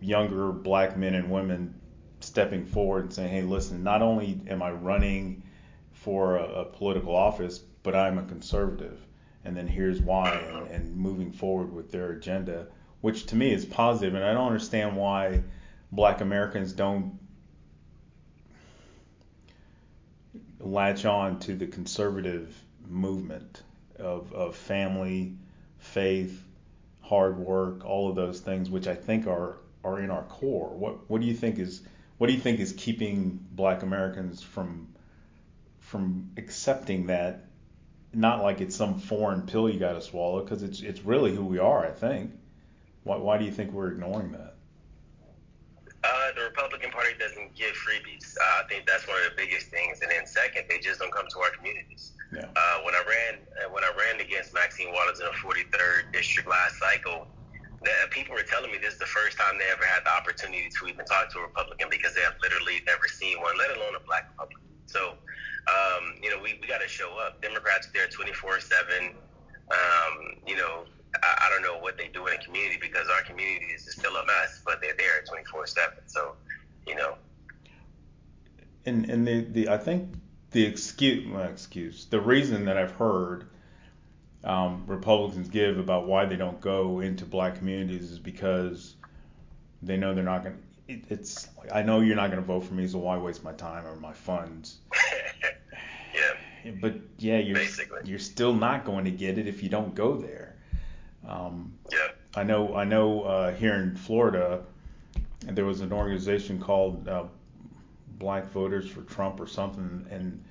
younger 0.00 0.52
black 0.52 0.96
men 0.96 1.14
and 1.14 1.30
women 1.30 1.74
stepping 2.20 2.66
forward 2.66 3.04
and 3.04 3.14
saying, 3.14 3.30
hey, 3.30 3.42
listen, 3.42 3.82
not 3.82 4.02
only 4.02 4.38
am 4.48 4.62
I 4.62 4.70
running 4.72 5.42
for 6.06 6.36
a, 6.36 6.60
a 6.60 6.64
political 6.64 7.16
office, 7.16 7.58
but 7.82 7.96
I'm 7.96 8.16
a 8.16 8.22
conservative. 8.22 9.04
And 9.44 9.56
then 9.56 9.66
here's 9.66 10.00
why, 10.00 10.30
and, 10.34 10.68
and 10.68 10.96
moving 10.96 11.32
forward 11.32 11.72
with 11.72 11.90
their 11.90 12.12
agenda, 12.12 12.68
which 13.00 13.26
to 13.26 13.36
me 13.36 13.52
is 13.52 13.64
positive. 13.64 14.14
And 14.14 14.22
I 14.22 14.32
don't 14.32 14.46
understand 14.46 14.96
why 14.96 15.42
black 15.90 16.20
Americans 16.20 16.72
don't 16.72 17.18
latch 20.60 21.04
on 21.04 21.40
to 21.40 21.56
the 21.56 21.66
conservative 21.66 22.56
movement 22.88 23.64
of, 23.98 24.32
of 24.32 24.54
family, 24.54 25.34
faith, 25.78 26.40
hard 27.00 27.36
work, 27.36 27.84
all 27.84 28.08
of 28.08 28.14
those 28.14 28.38
things, 28.38 28.70
which 28.70 28.86
I 28.86 28.94
think 28.94 29.26
are 29.26 29.56
are 29.82 29.98
in 29.98 30.12
our 30.12 30.22
core. 30.24 30.68
What 30.68 31.10
what 31.10 31.20
do 31.20 31.26
you 31.26 31.34
think 31.34 31.58
is 31.58 31.82
what 32.18 32.28
do 32.28 32.32
you 32.32 32.40
think 32.40 32.60
is 32.60 32.72
keeping 32.72 33.44
Black 33.52 33.82
Americans 33.82 34.40
from 34.40 34.86
from 35.86 36.30
accepting 36.36 37.06
that? 37.06 37.44
Not 38.12 38.42
like 38.42 38.60
it's 38.60 38.74
some 38.74 38.98
foreign 38.98 39.42
pill 39.42 39.68
you 39.68 39.78
got 39.78 39.92
to 39.92 40.00
swallow, 40.00 40.42
because 40.42 40.62
it's 40.62 40.80
it's 40.80 41.02
really 41.02 41.34
who 41.34 41.44
we 41.44 41.58
are. 41.58 41.86
I 41.86 41.90
think. 41.90 42.32
Why 43.04 43.16
why 43.16 43.38
do 43.38 43.44
you 43.44 43.52
think 43.52 43.72
we're 43.72 43.92
ignoring 43.92 44.32
that? 44.32 44.54
Uh, 46.02 46.30
the 46.36 46.42
Republican 46.42 46.90
Party 46.90 47.10
doesn't 47.18 47.54
give 47.54 47.74
freebies. 47.74 48.36
Uh, 48.38 48.62
I 48.62 48.68
think 48.68 48.86
that's 48.86 49.06
one 49.08 49.16
of 49.18 49.30
the 49.30 49.36
biggest 49.36 49.68
things. 49.68 50.00
And 50.02 50.10
then 50.10 50.24
second, 50.24 50.64
they 50.68 50.78
just 50.78 51.00
don't 51.00 51.10
come 51.10 51.26
to 51.26 51.38
our 51.40 51.50
communities. 51.50 52.12
Yeah. 52.32 52.46
Uh, 52.54 52.78
when 52.82 52.94
I 52.94 53.02
ran 53.06 53.34
uh, 53.58 53.70
when 53.70 53.82
I 53.82 53.90
ran 53.98 54.20
against 54.20 54.54
Maxine 54.54 54.92
Waters 54.92 55.20
in 55.20 55.26
the 55.26 55.38
43rd 55.38 56.12
district 56.12 56.48
last 56.48 56.78
cycle, 56.78 57.26
that 57.84 58.10
people 58.10 58.34
were 58.34 58.42
telling 58.42 58.70
me 58.70 58.78
this 58.78 58.94
is 58.94 58.98
the 58.98 59.06
first 59.06 59.36
time 59.36 59.58
they 59.58 59.70
ever 59.70 59.84
had 59.84 60.04
the 60.04 60.10
opportunity 60.14 60.68
to 60.68 60.86
even 60.86 61.04
talk 61.06 61.30
to 61.32 61.38
a 61.38 61.42
Republican 61.42 61.88
because 61.90 62.14
they 62.14 62.22
have 62.22 62.34
literally 62.42 62.82
never 62.86 63.06
seen 63.08 63.40
one, 63.40 63.56
let 63.58 63.76
alone 63.76 63.94
a 63.94 64.02
black 64.06 64.30
Republican. 64.30 64.62
So, 64.86 65.14
um, 65.68 66.14
you 66.22 66.30
know, 66.30 66.40
we, 66.42 66.58
we 66.60 66.66
got 66.66 66.80
to 66.80 66.88
show 66.88 67.18
up. 67.18 67.40
Democrats 67.42 67.88
are 67.88 67.92
there 67.92 68.08
24 68.08 68.60
7. 68.60 69.14
Um, 69.70 70.38
you 70.46 70.56
know, 70.56 70.84
I, 71.22 71.46
I 71.46 71.50
don't 71.50 71.62
know 71.62 71.78
what 71.78 71.98
they 71.98 72.08
do 72.08 72.26
in 72.26 72.36
the 72.38 72.44
community 72.44 72.78
because 72.80 73.08
our 73.08 73.22
community 73.22 73.66
is 73.66 73.90
still 73.90 74.14
a 74.16 74.26
mess, 74.26 74.62
but 74.64 74.80
they're 74.80 74.94
there 74.96 75.24
24 75.28 75.66
7. 75.66 75.94
So, 76.06 76.34
you 76.86 76.94
know. 76.94 77.16
And, 78.84 79.10
and 79.10 79.26
the, 79.26 79.40
the, 79.40 79.68
I 79.68 79.78
think 79.78 80.10
the 80.52 80.64
excuse, 80.64 81.26
well, 81.28 81.42
excuse, 81.42 82.06
the 82.06 82.20
reason 82.20 82.66
that 82.66 82.76
I've 82.76 82.92
heard 82.92 83.48
um, 84.44 84.84
Republicans 84.86 85.48
give 85.48 85.78
about 85.78 86.06
why 86.06 86.24
they 86.24 86.36
don't 86.36 86.60
go 86.60 87.00
into 87.00 87.24
black 87.24 87.56
communities 87.56 88.12
is 88.12 88.18
because 88.20 88.94
they 89.82 89.96
know 89.96 90.14
they're 90.14 90.22
not 90.22 90.44
going 90.44 90.56
to. 90.56 90.92
It, 90.92 91.04
it's 91.08 91.48
I 91.74 91.82
know 91.82 92.00
you're 92.00 92.14
not 92.14 92.30
going 92.30 92.40
to 92.40 92.46
vote 92.46 92.60
for 92.60 92.74
me, 92.74 92.86
so 92.86 92.98
why 92.98 93.18
waste 93.18 93.42
my 93.42 93.52
time 93.52 93.84
or 93.84 93.96
my 93.96 94.12
funds? 94.12 94.78
But 96.80 96.94
yeah, 97.18 97.38
you're 97.38 97.56
Basically. 97.56 98.00
you're 98.04 98.18
still 98.18 98.52
not 98.52 98.84
going 98.84 99.04
to 99.04 99.10
get 99.10 99.38
it 99.38 99.46
if 99.46 99.62
you 99.62 99.68
don't 99.68 99.94
go 99.94 100.16
there. 100.16 100.56
Um, 101.26 101.72
yeah. 101.90 102.08
I 102.34 102.42
know 102.42 102.74
I 102.74 102.84
know 102.84 103.22
uh, 103.22 103.52
here 103.54 103.74
in 103.74 103.96
Florida, 103.96 104.62
there 105.40 105.64
was 105.64 105.80
an 105.80 105.92
organization 105.92 106.60
called 106.60 107.08
uh, 107.08 107.24
Black 108.18 108.50
Voters 108.52 108.88
for 108.88 109.02
Trump 109.02 109.40
or 109.40 109.46
something, 109.46 110.06
and 110.10 110.42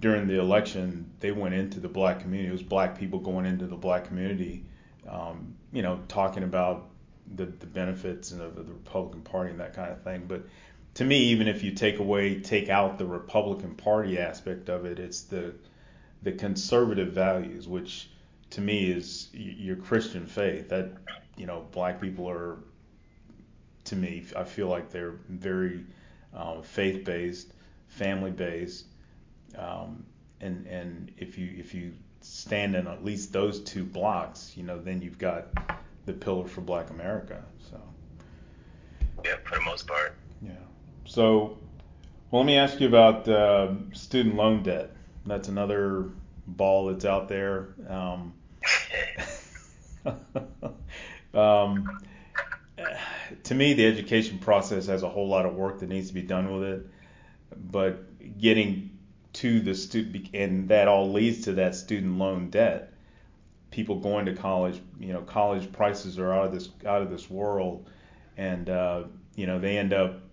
during 0.00 0.28
the 0.28 0.38
election, 0.38 1.10
they 1.20 1.32
went 1.32 1.54
into 1.54 1.80
the 1.80 1.88
black 1.88 2.20
community. 2.20 2.48
It 2.48 2.52
was 2.52 2.62
black 2.62 2.98
people 2.98 3.18
going 3.18 3.46
into 3.46 3.66
the 3.66 3.76
black 3.76 4.04
community, 4.04 4.64
um, 5.08 5.54
you 5.72 5.82
know, 5.82 6.00
talking 6.08 6.44
about 6.44 6.88
the, 7.34 7.46
the 7.46 7.66
benefits 7.66 8.32
of 8.32 8.54
the 8.54 8.62
Republican 8.62 9.22
Party 9.22 9.50
and 9.50 9.60
that 9.60 9.74
kind 9.74 9.90
of 9.90 10.02
thing. 10.02 10.24
But 10.26 10.42
to 10.98 11.04
me, 11.04 11.16
even 11.26 11.46
if 11.46 11.62
you 11.62 11.70
take 11.70 12.00
away, 12.00 12.40
take 12.40 12.68
out 12.68 12.98
the 12.98 13.06
Republican 13.06 13.76
Party 13.76 14.18
aspect 14.18 14.68
of 14.68 14.84
it, 14.84 14.98
it's 14.98 15.22
the 15.22 15.54
the 16.22 16.32
conservative 16.32 17.12
values, 17.12 17.68
which 17.68 18.10
to 18.50 18.60
me 18.60 18.90
is 18.90 19.28
your 19.32 19.76
Christian 19.76 20.26
faith. 20.26 20.68
That 20.70 20.90
you 21.36 21.46
know, 21.46 21.66
black 21.70 22.00
people 22.00 22.28
are, 22.28 22.58
to 23.84 23.94
me, 23.94 24.24
I 24.36 24.42
feel 24.42 24.66
like 24.66 24.90
they're 24.90 25.14
very 25.28 25.84
um, 26.34 26.64
faith-based, 26.64 27.52
family-based 27.86 28.86
um, 29.56 30.04
and 30.40 30.66
and 30.66 31.12
if 31.16 31.38
you 31.38 31.54
if 31.56 31.74
you 31.74 31.92
stand 32.22 32.74
in 32.74 32.88
at 32.88 33.04
least 33.04 33.32
those 33.32 33.60
two 33.60 33.84
blocks, 33.84 34.52
you 34.56 34.64
know, 34.64 34.80
then 34.80 35.00
you've 35.00 35.18
got 35.18 35.46
the 36.06 36.12
pillar 36.12 36.48
for 36.48 36.60
Black 36.60 36.90
America. 36.90 37.44
So. 37.70 37.80
Yeah, 39.24 39.36
for 39.44 39.58
the 39.58 39.64
most 39.64 39.86
part. 39.86 40.16
Yeah. 40.42 40.50
So, 41.08 41.56
well, 42.30 42.42
let 42.42 42.46
me 42.46 42.58
ask 42.58 42.78
you 42.80 42.86
about 42.86 43.26
uh, 43.26 43.72
student 43.94 44.36
loan 44.36 44.62
debt. 44.62 44.94
That's 45.24 45.48
another 45.48 46.10
ball 46.46 46.88
that's 46.88 47.06
out 47.06 47.28
there. 47.28 47.68
Um, 47.88 48.34
um, 51.34 51.98
to 53.42 53.54
me, 53.54 53.72
the 53.72 53.86
education 53.86 54.38
process 54.38 54.86
has 54.86 55.02
a 55.02 55.08
whole 55.08 55.28
lot 55.28 55.46
of 55.46 55.54
work 55.54 55.78
that 55.80 55.88
needs 55.88 56.08
to 56.08 56.14
be 56.14 56.20
done 56.20 56.52
with 56.52 56.68
it, 56.68 56.86
but 57.56 58.38
getting 58.38 58.90
to 59.32 59.60
the 59.60 59.74
student, 59.74 60.28
and 60.34 60.68
that 60.68 60.88
all 60.88 61.10
leads 61.10 61.44
to 61.44 61.54
that 61.54 61.74
student 61.74 62.18
loan 62.18 62.50
debt. 62.50 62.92
People 63.70 64.00
going 64.00 64.26
to 64.26 64.34
college, 64.34 64.78
you 65.00 65.14
know, 65.14 65.22
college 65.22 65.72
prices 65.72 66.18
are 66.18 66.34
out 66.34 66.44
of 66.44 66.52
this 66.52 66.68
out 66.84 67.00
of 67.00 67.10
this 67.10 67.30
world, 67.30 67.88
and 68.36 68.68
uh, 68.68 69.04
you 69.36 69.46
know 69.46 69.58
they 69.58 69.78
end 69.78 69.94
up 69.94 70.27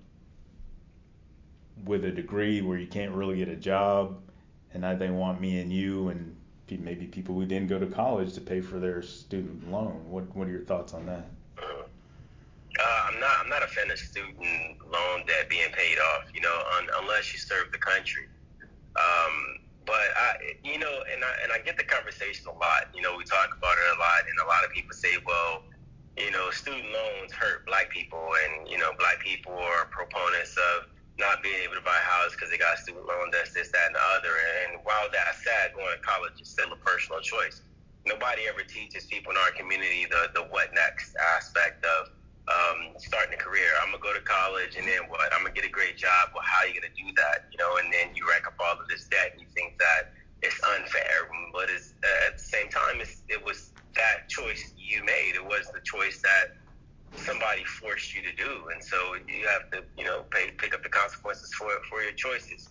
with 1.84 2.06
a 2.06 2.12
degree 2.12 2.62
where 2.62 2.78
you 2.78 2.88
can't 2.88 3.12
really 3.12 3.38
get 3.38 3.50
a 3.50 3.56
job, 3.56 4.18
and 4.74 4.82
now 4.82 4.96
they 4.96 5.10
want 5.10 5.42
me 5.42 5.60
and 5.60 5.72
you 5.72 6.10
and 6.10 6.36
maybe 6.70 7.06
people 7.06 7.36
who 7.36 7.46
didn't 7.46 7.68
go 7.68 7.78
to 7.78 7.86
college 7.86 8.34
to 8.34 8.42
pay 8.42 8.60
for 8.60 8.80
their 8.80 9.02
student 9.02 9.72
loan. 9.72 10.04
What 10.10 10.36
what 10.36 10.48
are 10.48 10.52
your 10.52 10.66
thoughts 10.66 10.94
on 10.94 11.06
that? 11.06 11.26
Uh, 11.58 13.08
I'm 13.08 13.20
not 13.20 13.32
I'm 13.42 13.50
not 13.50 13.64
a 13.64 13.68
fan 13.68 13.90
of 13.92 14.00
student 14.00 14.38
loan 14.92 15.26
debt 15.28 15.50
being 15.50 15.72
paid 15.72 15.98
off. 16.00 16.26
You 16.34 16.42
know, 16.42 16.64
un, 16.78 16.88
unless 17.02 17.34
you 17.34 17.40
serve 17.40 17.72
the 17.72 17.78
country. 17.78 18.28
Um, 18.96 19.60
but 19.86 20.10
I, 20.18 20.56
you 20.64 20.80
know, 20.80 21.04
and 21.14 21.24
I 21.24 21.44
and 21.44 21.52
I 21.52 21.60
get 21.60 21.78
the 21.78 21.84
conversation 21.84 22.48
a 22.48 22.58
lot. 22.58 22.90
You 22.94 23.02
know, 23.02 23.16
we 23.16 23.24
talk 23.24 23.56
about 23.56 23.76
it 23.78 23.96
a 23.96 24.00
lot, 24.00 24.24
and 24.28 24.40
a 24.40 24.48
lot 24.48 24.64
of 24.66 24.72
people 24.72 24.94
say, 24.94 25.18
well, 25.26 25.64
you 26.18 26.32
know, 26.32 26.50
student 26.50 26.92
loans 26.92 27.32
hurt 27.32 27.66
black 27.66 27.90
people, 27.90 28.28
and 28.46 28.68
you 28.68 28.78
know, 28.78 28.92
black 28.98 29.20
people 29.20 29.54
are 29.54 29.86
proponents 29.86 30.58
of 30.58 30.88
not 31.26 31.42
being 31.42 31.58
able 31.66 31.74
to 31.74 31.82
buy 31.82 31.98
a 31.98 32.08
house 32.22 32.38
because 32.38 32.54
they 32.54 32.62
got 32.62 32.78
student 32.78 33.02
loan 33.10 33.34
debts, 33.34 33.58
this, 33.58 33.74
that, 33.74 33.90
and 33.90 33.98
the 33.98 34.06
other. 34.14 34.34
And 34.62 34.78
while 34.86 35.10
that's 35.10 35.42
sad, 35.42 35.74
going 35.74 35.90
to 35.90 36.02
college 36.06 36.38
is 36.38 36.54
still 36.54 36.70
a 36.70 36.80
personal 36.86 37.20
choice. 37.26 37.66
Nobody 38.06 38.46
ever 38.46 38.62
teaches 38.62 39.10
people 39.10 39.34
in 39.34 39.38
our 39.42 39.50
community 39.58 40.06
the 40.06 40.30
the 40.38 40.46
what 40.54 40.70
next 40.78 41.18
aspect 41.18 41.82
of 41.82 42.14
um, 42.46 42.94
starting 43.02 43.34
a 43.34 43.42
career. 43.42 43.66
I'm 43.82 43.90
gonna 43.90 44.06
go 44.06 44.14
to 44.14 44.22
college 44.22 44.78
and 44.78 44.86
then 44.86 45.10
what? 45.10 45.34
I'm 45.34 45.42
gonna 45.42 45.58
get 45.58 45.66
a 45.66 45.74
great 45.74 45.98
job. 45.98 46.30
Well, 46.30 46.46
how 46.46 46.62
are 46.62 46.70
you 46.70 46.78
gonna 46.78 46.94
do 46.94 47.10
that? 47.18 47.50
You 47.50 47.58
know, 47.58 47.82
and 47.82 47.90
then 47.90 48.14
you 48.14 48.22
rack 48.30 48.46
up 48.46 48.54
all 48.62 48.78
of 48.78 48.86
this 48.86 49.10
debt 49.10 49.34
and 49.34 49.42
you 49.42 49.50
think 49.58 49.82
that 49.82 50.14
it's 50.46 50.62
unfair, 50.78 51.26
but 51.50 51.74
it's, 51.74 51.98
uh, 52.06 52.28
at 52.30 52.38
the 52.38 52.44
same 52.46 52.70
time, 52.70 53.02
it's, 53.02 53.26
it 53.30 53.42
was 53.42 53.74
that 53.98 54.30
choice 54.30 54.74
you 54.78 55.02
made. 55.02 55.34
It 55.34 55.44
was 55.44 55.66
the 55.74 55.82
choice 55.82 56.22
that 56.22 56.54
somebody 57.18 57.64
forced 57.64 58.16
you 58.16 58.22
to 58.22 58.34
do, 58.36 58.68
and 58.74 58.84
so 58.84 59.16
you 59.28 59.48
have 59.48 59.72
to, 59.72 59.84
you 59.98 60.06
know, 60.06 60.24
pay, 60.32 60.52
pick 60.58 60.74
up 60.74 60.84
the 60.84 60.90
consequences 60.90 61.54
for 61.54 61.70
for 61.90 62.02
your 62.02 62.14
choices. 62.14 62.70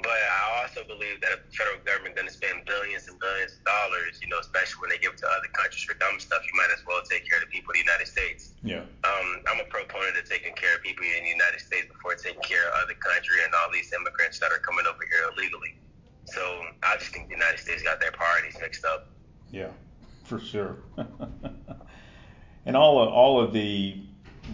But 0.00 0.16
I 0.16 0.64
also 0.64 0.80
believe 0.88 1.20
that 1.20 1.44
the 1.44 1.52
federal 1.52 1.76
government 1.84 2.16
going 2.16 2.26
to 2.26 2.32
spend 2.32 2.64
billions 2.64 3.12
and 3.12 3.20
billions 3.20 3.60
of 3.60 3.64
dollars, 3.68 4.24
you 4.24 4.28
know, 4.32 4.40
especially 4.40 4.80
when 4.80 4.88
they 4.88 4.96
give 4.96 5.12
it 5.12 5.20
to 5.20 5.28
other 5.28 5.52
countries 5.52 5.84
for 5.84 5.92
dumb 6.00 6.16
stuff, 6.16 6.40
you 6.48 6.56
might 6.56 6.72
as 6.72 6.80
well 6.88 7.04
take 7.04 7.28
care 7.28 7.36
of 7.36 7.44
the 7.44 7.52
people 7.52 7.70
of 7.70 7.76
the 7.76 7.84
United 7.84 8.08
States. 8.08 8.56
Yeah. 8.64 8.88
Um, 9.04 9.44
I'm 9.44 9.60
a 9.60 9.68
proponent 9.68 10.16
of 10.16 10.24
taking 10.24 10.56
care 10.56 10.80
of 10.80 10.80
people 10.80 11.04
in 11.04 11.28
the 11.28 11.34
United 11.36 11.60
States 11.60 11.92
before 11.92 12.16
taking 12.16 12.40
care 12.40 12.72
of 12.72 12.88
other 12.88 12.96
country 12.96 13.44
and 13.44 13.52
all 13.52 13.68
these 13.68 13.92
immigrants 13.92 14.40
that 14.40 14.48
are 14.48 14.64
coming 14.64 14.88
over 14.88 15.04
here 15.04 15.28
illegally. 15.28 15.76
So 16.24 16.40
I 16.80 16.96
just 16.96 17.12
think 17.12 17.28
the 17.28 17.36
United 17.36 17.60
States 17.60 17.84
got 17.84 18.00
their 18.00 18.16
priorities 18.16 18.56
mixed 18.64 18.88
up. 18.88 19.12
Yeah, 19.52 19.68
for 20.24 20.40
sure. 20.40 20.80
and 22.64 22.76
all 22.76 23.02
of, 23.02 23.12
all 23.12 23.40
of 23.40 23.52
the 23.52 23.96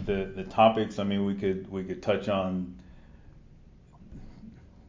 the 0.05 0.31
the 0.35 0.43
topics. 0.43 0.99
I 0.99 1.03
mean, 1.03 1.25
we 1.25 1.35
could 1.35 1.69
we 1.71 1.83
could 1.83 2.01
touch 2.01 2.29
on 2.29 2.75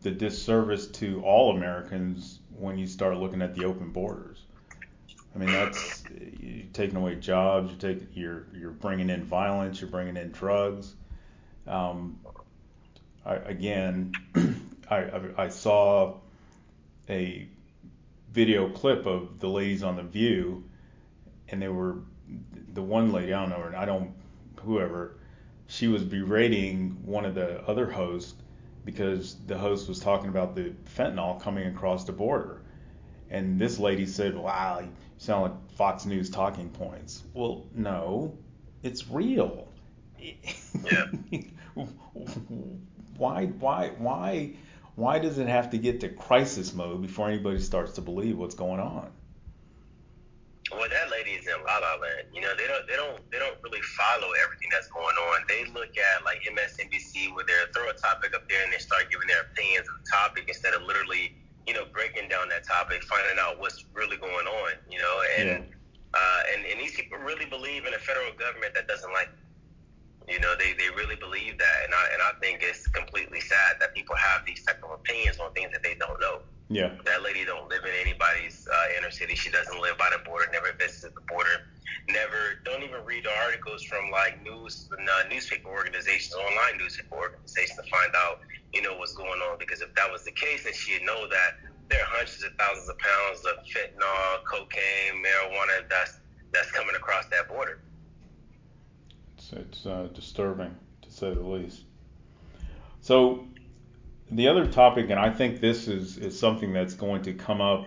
the 0.02 0.10
disservice 0.10 0.86
to 0.86 1.22
all 1.22 1.56
Americans 1.56 2.38
when 2.56 2.78
you 2.78 2.86
start 2.86 3.16
looking 3.16 3.42
at 3.42 3.54
the 3.54 3.64
open 3.64 3.90
borders. 3.90 4.42
I 5.34 5.38
mean, 5.38 5.50
that's 5.50 6.02
you're 6.40 6.66
taking 6.72 6.96
away 6.96 7.16
jobs. 7.16 7.70
You 7.70 7.76
take 7.76 8.08
you're 8.14 8.46
you're 8.54 8.70
bringing 8.70 9.10
in 9.10 9.24
violence. 9.24 9.80
You're 9.80 9.90
bringing 9.90 10.16
in 10.16 10.32
drugs. 10.32 10.94
Um, 11.66 12.18
I, 13.24 13.36
again, 13.36 14.12
I, 14.90 14.96
I, 14.96 15.20
I 15.44 15.48
saw 15.48 16.16
a 17.08 17.46
video 18.32 18.70
clip 18.70 19.06
of 19.06 19.40
the 19.40 19.48
ladies 19.48 19.82
on 19.82 19.96
the 19.96 20.02
View, 20.02 20.64
and 21.48 21.60
they 21.60 21.68
were 21.68 21.98
the 22.72 22.82
one 22.82 23.12
lady 23.12 23.32
I 23.32 23.40
don't 23.40 23.50
know 23.50 23.62
her. 23.62 23.76
I 23.76 23.84
don't 23.84 24.12
whoever 24.60 25.16
she 25.70 25.86
was 25.86 26.02
berating 26.02 26.98
one 27.04 27.24
of 27.24 27.34
the 27.36 27.62
other 27.62 27.88
hosts 27.88 28.34
because 28.84 29.36
the 29.46 29.56
host 29.56 29.88
was 29.88 30.00
talking 30.00 30.28
about 30.28 30.56
the 30.56 30.72
fentanyl 30.96 31.40
coming 31.40 31.68
across 31.68 32.04
the 32.04 32.12
border. 32.12 32.62
And 33.30 33.60
this 33.60 33.78
lady 33.78 34.06
said, 34.06 34.36
Wow, 34.36 34.80
you 34.80 34.90
sound 35.18 35.42
like 35.42 35.70
Fox 35.72 36.06
News 36.06 36.28
talking 36.28 36.70
points. 36.70 37.22
Well, 37.34 37.66
no, 37.72 38.36
it's 38.82 39.08
real. 39.08 39.68
Yeah. 40.18 41.06
why, 43.16 43.46
why, 43.46 43.92
why, 43.98 44.54
why 44.96 45.18
does 45.20 45.38
it 45.38 45.46
have 45.46 45.70
to 45.70 45.78
get 45.78 46.00
to 46.00 46.08
crisis 46.08 46.74
mode 46.74 47.00
before 47.00 47.28
anybody 47.28 47.60
starts 47.60 47.92
to 47.92 48.00
believe 48.00 48.36
what's 48.36 48.56
going 48.56 48.80
on? 48.80 49.12
Well, 50.70 50.86
that 50.86 51.10
lady 51.10 51.34
is 51.34 51.46
in 51.50 51.58
La 51.66 51.82
La 51.82 51.98
Land. 51.98 52.30
You 52.30 52.40
know, 52.46 52.54
they 52.54 52.66
don't, 52.70 52.86
they 52.86 52.94
don't, 52.94 53.18
they 53.34 53.38
don't 53.42 53.58
really 53.66 53.82
follow 53.98 54.30
everything 54.46 54.70
that's 54.70 54.86
going 54.94 55.16
on. 55.18 55.42
They 55.50 55.66
look 55.74 55.90
at 55.98 56.22
like 56.22 56.38
MSNBC, 56.46 57.34
where 57.34 57.42
they 57.44 57.54
throw 57.74 57.90
a 57.90 57.96
topic 57.98 58.34
up 58.38 58.46
there 58.48 58.62
and 58.62 58.70
they 58.72 58.78
start 58.78 59.10
giving 59.10 59.26
their 59.26 59.42
opinions 59.50 59.90
of 59.90 59.94
the 59.98 60.06
topic 60.06 60.44
instead 60.46 60.74
of 60.74 60.82
literally, 60.86 61.34
you 61.66 61.74
know, 61.74 61.90
breaking 61.90 62.30
down 62.30 62.48
that 62.54 62.62
topic, 62.62 63.02
finding 63.10 63.38
out 63.42 63.58
what's 63.58 63.82
really 63.94 64.16
going 64.16 64.46
on. 64.46 64.70
You 64.86 65.02
know, 65.02 65.16
and 65.42 65.46
Yeah. 65.48 65.60
uh, 66.14 66.40
and 66.54 66.62
and 66.66 66.78
these 66.78 66.94
people 66.94 67.18
really 67.18 67.46
believe 67.50 67.86
in 67.86 67.94
a 67.94 68.02
federal 68.02 68.30
government 68.38 68.74
that 68.78 68.86
doesn't 68.86 69.12
like. 69.12 69.30
You 70.28 70.38
know, 70.38 70.54
they, 70.54 70.74
they 70.78 70.90
really 70.94 71.16
believe 71.16 71.58
that, 71.58 71.78
and 71.84 71.92
I 71.94 72.04
and 72.14 72.22
I 72.22 72.30
think 72.38 72.62
it's 72.62 72.86
completely 72.86 73.40
sad 73.40 73.82
that 73.82 73.94
people 73.94 74.14
have 74.14 74.46
these 74.46 74.62
type 74.64 74.78
of 74.86 74.92
opinions 74.94 75.40
on 75.42 75.50
things 75.52 75.72
that 75.72 75.82
they 75.82 75.96
don't 75.98 76.20
know. 76.20 76.46
Yeah, 76.72 76.94
That 77.04 77.22
lady 77.22 77.44
don't 77.44 77.68
live 77.68 77.82
in 77.84 77.90
anybody's 78.00 78.68
uh, 78.70 78.96
inner 78.96 79.10
city. 79.10 79.34
She 79.34 79.50
doesn't 79.50 79.80
live 79.82 79.98
by 79.98 80.08
the 80.16 80.22
border. 80.22 80.46
Never 80.52 80.70
visited 80.78 81.16
the 81.16 81.20
border. 81.22 81.66
Never. 82.08 82.62
Don't 82.64 82.84
even 82.84 83.04
read 83.04 83.24
the 83.24 83.34
articles 83.44 83.82
from 83.82 84.08
like 84.12 84.40
news 84.44 84.88
uh, 84.94 85.28
newspaper 85.28 85.68
organizations, 85.68 86.32
online 86.34 86.78
newspaper 86.78 87.16
organizations 87.16 87.76
to 87.76 87.90
find 87.90 88.12
out 88.14 88.40
you 88.72 88.82
know 88.82 88.96
what's 88.96 89.14
going 89.14 89.40
on. 89.50 89.58
Because 89.58 89.80
if 89.80 89.92
that 89.96 90.12
was 90.12 90.24
the 90.24 90.30
case, 90.30 90.62
then 90.62 90.72
she'd 90.72 91.02
know 91.02 91.26
that 91.28 91.58
there 91.88 92.00
are 92.02 92.06
hundreds 92.06 92.44
of 92.44 92.52
thousands 92.54 92.88
of 92.88 92.98
pounds 92.98 93.40
of 93.50 93.66
fentanyl, 93.66 94.44
cocaine, 94.46 95.18
marijuana 95.18 95.82
that's 95.90 96.20
that's 96.52 96.70
coming 96.70 96.94
across 96.94 97.26
that 97.34 97.48
border. 97.48 97.80
it's, 99.36 99.52
it's 99.52 99.86
uh, 99.86 100.08
disturbing 100.14 100.74
to 101.02 101.10
say 101.10 101.34
the 101.34 101.40
least. 101.42 101.82
So, 103.00 103.46
the 104.32 104.48
other 104.48 104.66
topic, 104.66 105.10
and 105.10 105.18
I 105.18 105.30
think 105.30 105.60
this 105.60 105.88
is, 105.88 106.16
is 106.18 106.38
something 106.38 106.72
that's 106.72 106.94
going 106.94 107.22
to 107.22 107.32
come 107.32 107.60
up 107.60 107.84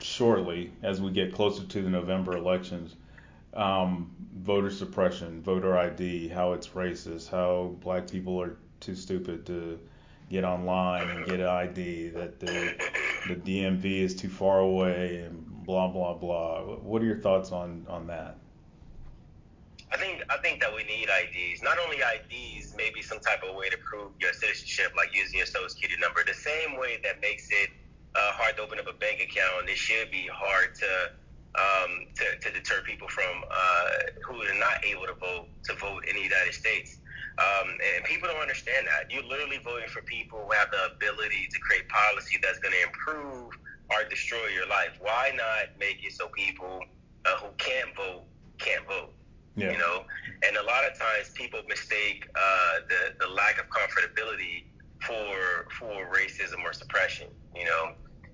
shortly 0.00 0.72
as 0.82 1.00
we 1.00 1.10
get 1.10 1.32
closer 1.32 1.64
to 1.64 1.82
the 1.82 1.88
November 1.88 2.36
elections. 2.36 2.94
Um, 3.54 4.10
voter 4.34 4.70
suppression, 4.70 5.42
voter 5.42 5.76
ID, 5.76 6.28
how 6.28 6.52
it's 6.52 6.68
racist, 6.68 7.30
how 7.30 7.76
black 7.80 8.10
people 8.10 8.40
are 8.40 8.56
too 8.80 8.94
stupid 8.94 9.46
to 9.46 9.78
get 10.30 10.44
online 10.44 11.08
and 11.08 11.26
get 11.26 11.40
an 11.40 11.46
ID, 11.46 12.08
that 12.10 12.40
the, 12.40 12.74
the 13.28 13.36
DMV 13.36 13.84
is 13.84 14.14
too 14.14 14.30
far 14.30 14.60
away, 14.60 15.24
and 15.26 15.64
blah, 15.64 15.88
blah, 15.88 16.14
blah. 16.14 16.62
What 16.62 17.02
are 17.02 17.06
your 17.06 17.18
thoughts 17.18 17.52
on, 17.52 17.86
on 17.88 18.06
that? 18.06 18.38
I 20.30 20.36
think 20.38 20.60
that 20.60 20.74
we 20.74 20.84
need 20.84 21.08
IDs. 21.08 21.62
Not 21.62 21.78
only 21.78 21.98
IDs, 21.98 22.74
maybe 22.76 23.02
some 23.02 23.20
type 23.20 23.42
of 23.42 23.54
way 23.54 23.68
to 23.70 23.78
prove 23.78 24.12
your 24.20 24.32
citizenship, 24.32 24.92
like 24.96 25.14
using 25.14 25.38
your 25.38 25.46
social 25.46 25.68
security 25.68 26.00
number. 26.00 26.22
The 26.26 26.34
same 26.34 26.78
way 26.78 26.98
that 27.04 27.20
makes 27.20 27.48
it 27.50 27.70
uh, 28.14 28.32
hard 28.32 28.56
to 28.56 28.62
open 28.62 28.78
up 28.78 28.86
a 28.86 28.92
bank 28.98 29.20
account, 29.20 29.68
it 29.68 29.76
should 29.76 30.10
be 30.10 30.28
hard 30.32 30.74
to 30.76 30.92
um, 31.52 32.08
to, 32.16 32.24
to 32.40 32.48
deter 32.52 32.80
people 32.80 33.08
from 33.08 33.44
uh, 33.44 33.88
who 34.24 34.40
are 34.40 34.58
not 34.58 34.80
able 34.84 35.04
to 35.04 35.14
vote 35.20 35.48
to 35.64 35.74
vote 35.76 36.04
in 36.08 36.16
the 36.16 36.22
United 36.22 36.54
States. 36.54 36.98
Um, 37.38 37.76
and 37.96 38.04
people 38.04 38.28
don't 38.28 38.40
understand 38.40 38.86
that. 38.86 39.10
You're 39.12 39.24
literally 39.24 39.60
voting 39.64 39.88
for 39.88 40.02
people 40.02 40.44
who 40.44 40.52
have 40.52 40.68
the 40.70 40.96
ability 40.96 41.48
to 41.50 41.58
create 41.60 41.88
policy 41.88 42.38
that's 42.42 42.58
going 42.58 42.72
to 42.72 42.82
improve 42.84 43.52
or 43.90 44.08
destroy 44.08 44.48
your 44.54 44.68
life. 44.68 44.96
Why 45.00 45.32
not 45.36 45.76
make 45.78 46.04
it 46.04 46.12
so 46.12 46.28
people 46.28 46.80
uh, 47.24 47.36
who 47.36 47.48
can't 47.56 47.94
vote 47.96 48.24
can't 48.58 48.86
vote? 48.86 49.12
Yeah. 49.56 49.72
you 49.72 49.78
know? 49.78 50.04
And 50.46 50.56
a 50.56 50.62
lot 50.62 50.84
of 50.84 50.98
times 50.98 51.30
people 51.34 51.60
mistake 51.68 52.26
uh, 52.34 52.74
the 52.88 53.26
the 53.26 53.32
lack 53.32 53.58
of 53.58 53.66
comfortability 53.68 54.64
for 55.00 55.68
for 55.78 56.12
racism 56.12 56.64
or 56.64 56.72
suppression 56.72 57.28
you 57.54 57.64
know? 57.64 57.92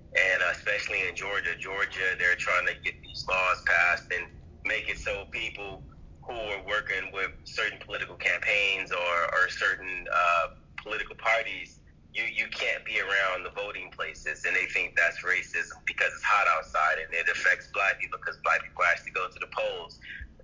And 0.09 0.41
especially 0.51 1.07
in 1.07 1.15
Georgia 1.15 1.55
Georgia 1.59 2.15
they're 2.17 2.35
trying 2.35 2.67
to 2.67 2.73
get 2.83 2.95
these 3.03 3.25
laws 3.29 3.63
passed 3.65 4.11
and 4.15 4.27
make 4.65 4.89
it 4.89 4.97
so 4.97 5.25
people 5.31 5.83
who 6.23 6.35
are 6.35 6.63
working 6.67 7.09
with 7.13 7.31
certain 7.43 7.79
political 7.83 8.15
campaigns 8.15 8.91
or, 8.91 9.17
or 9.33 9.49
certain 9.49 10.05
uh, 10.13 10.47
political 10.83 11.15
parties 11.15 11.79
you, 12.13 12.25
you 12.25 12.49
can't 12.49 12.83
be 12.85 12.97
around 12.99 13.45
the 13.45 13.53
voting 13.53 13.91
places 13.93 14.41
and 14.45 14.55
they 14.55 14.65
think 14.73 14.97
that's 14.97 15.21
racism 15.21 15.77
because 15.85 16.09
it's 16.09 16.25
hot 16.25 16.47
outside 16.57 16.97
and 16.97 17.13
it 17.13 17.29
affects 17.29 17.69
black 17.73 18.01
people 18.01 18.17
because 18.17 18.41
black 18.41 18.65
people 18.65 18.81
actually 18.89 19.13
go 19.13 19.29
to 19.29 19.39
the 19.39 19.49
polls 19.53 19.99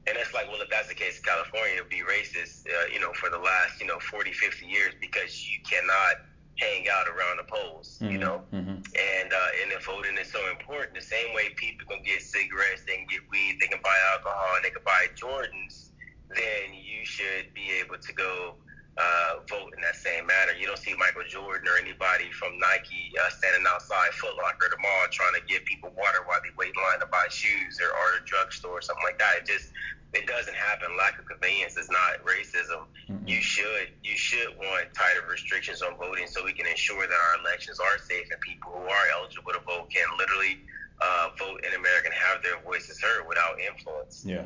and 0.08 0.18
it's 0.18 0.34
like, 0.34 0.48
well, 0.52 0.62
if 0.62 0.70
that's 0.70 0.88
the 0.88 0.94
case 0.94 1.20
California, 1.20 1.76
it'd 1.78 1.90
be 1.90 2.04
racist, 2.06 2.68
uh, 2.68 2.88
you 2.94 3.00
know, 3.00 3.12
for 3.14 3.30
the 3.30 3.38
last, 3.38 3.82
you 3.82 3.88
know, 3.88 4.00
40, 4.00 4.32
50 4.32 4.66
years 4.66 4.94
because 5.02 5.50
you 5.50 5.58
cannot 5.70 6.22
hang 6.58 6.86
out 6.88 7.08
around 7.08 7.38
the 7.38 7.44
polls, 7.44 7.98
you 8.02 8.18
know. 8.18 8.44
Mhm. 8.54 8.80
And 8.96 9.34
uh, 9.34 9.62
and 9.62 9.72
if 9.74 9.86
voting 9.86 10.18
is 10.18 10.32
so 10.32 10.40
important, 10.50 10.96
the 10.96 11.02
same 11.02 11.34
way 11.34 11.50
people 11.58 11.86
can 11.88 12.02
get 12.04 12.22
cigarettes, 12.22 12.84
they 12.88 12.96
can 12.96 13.08
get 13.08 13.22
weed, 13.30 13.58
they 13.60 13.68
can 13.68 13.82
buy 13.84 13.98
alcohol, 14.14 14.56
and 14.56 14.64
they 14.64 14.70
can 14.70 14.84
buy 14.86 15.08
Jordans, 15.16 15.92
then 16.30 16.74
you 16.74 17.04
should 17.04 17.54
be 17.54 17.72
able 17.84 17.98
to 17.98 18.14
go 18.14 18.56
uh, 18.98 19.44
vote 19.50 19.74
in 19.76 19.82
that 19.82 19.96
same 19.96 20.26
manner. 20.26 20.54
You 20.58 20.68
don't 20.68 20.80
see 20.80 20.96
Michael 20.96 21.28
Jordan 21.28 21.68
or 21.68 21.78
anybody 21.78 22.32
from 22.32 22.58
Nike 22.60 23.12
uh, 23.20 23.30
standing 23.30 23.66
outside 23.68 24.14
Foot 24.14 24.36
Locker 24.38 24.70
tomorrow 24.70 25.08
trying 25.12 25.36
to 25.36 25.44
give 25.48 25.66
people 25.66 25.92
water 25.98 26.24
while 26.26 26.40
they 26.44 26.52
wait 26.58 26.72
in 26.72 26.82
line 26.82 27.00
to 27.00 27.06
buy 27.08 27.28
shoes 27.30 27.80
or, 27.84 27.92
or 27.92 28.22
a 28.22 28.26
drugstore 28.26 28.80
or 28.80 28.82
something 28.82 29.04
like 29.04 29.20
that. 29.20 29.44
It 29.44 29.46
just 29.46 29.72
it 30.14 30.28
doesn't 30.28 30.56
happen. 30.56 30.96
Lack 30.98 31.20
of 31.20 31.26
convenience 31.26 31.76
is 31.76 31.90
not 31.92 32.24
racism. 32.24 32.88
Mm-hmm. 33.12 33.28
You 33.28 33.42
should 33.42 33.92
you 34.02 34.16
should 34.16 34.56
want 34.56 34.94
tighter 34.94 35.28
restrictions 35.28 35.82
on 35.82 35.98
voting 35.98 36.28
so 36.28 36.46
we 36.46 36.54
can 36.54 36.66
ensure 36.68 37.06
that 37.06 37.20
our 37.20 37.44
elections 37.44 37.80
are 37.80 37.98
safe 38.00 38.32
and 38.32 38.40
people 38.40 38.72
who 38.72 38.88
are 38.88 39.06
eligible 39.20 39.52
to 39.52 39.60
vote 39.60 39.92
can 39.92 40.08
literally 40.18 40.60
uh, 41.02 41.30
vote 41.38 41.64
in 41.68 41.74
America 41.76 42.08
and 42.08 42.14
have 42.14 42.42
their 42.42 42.60
voices 42.64 43.02
heard 43.02 43.28
without 43.28 43.60
influence. 43.60 44.24
Yeah. 44.26 44.46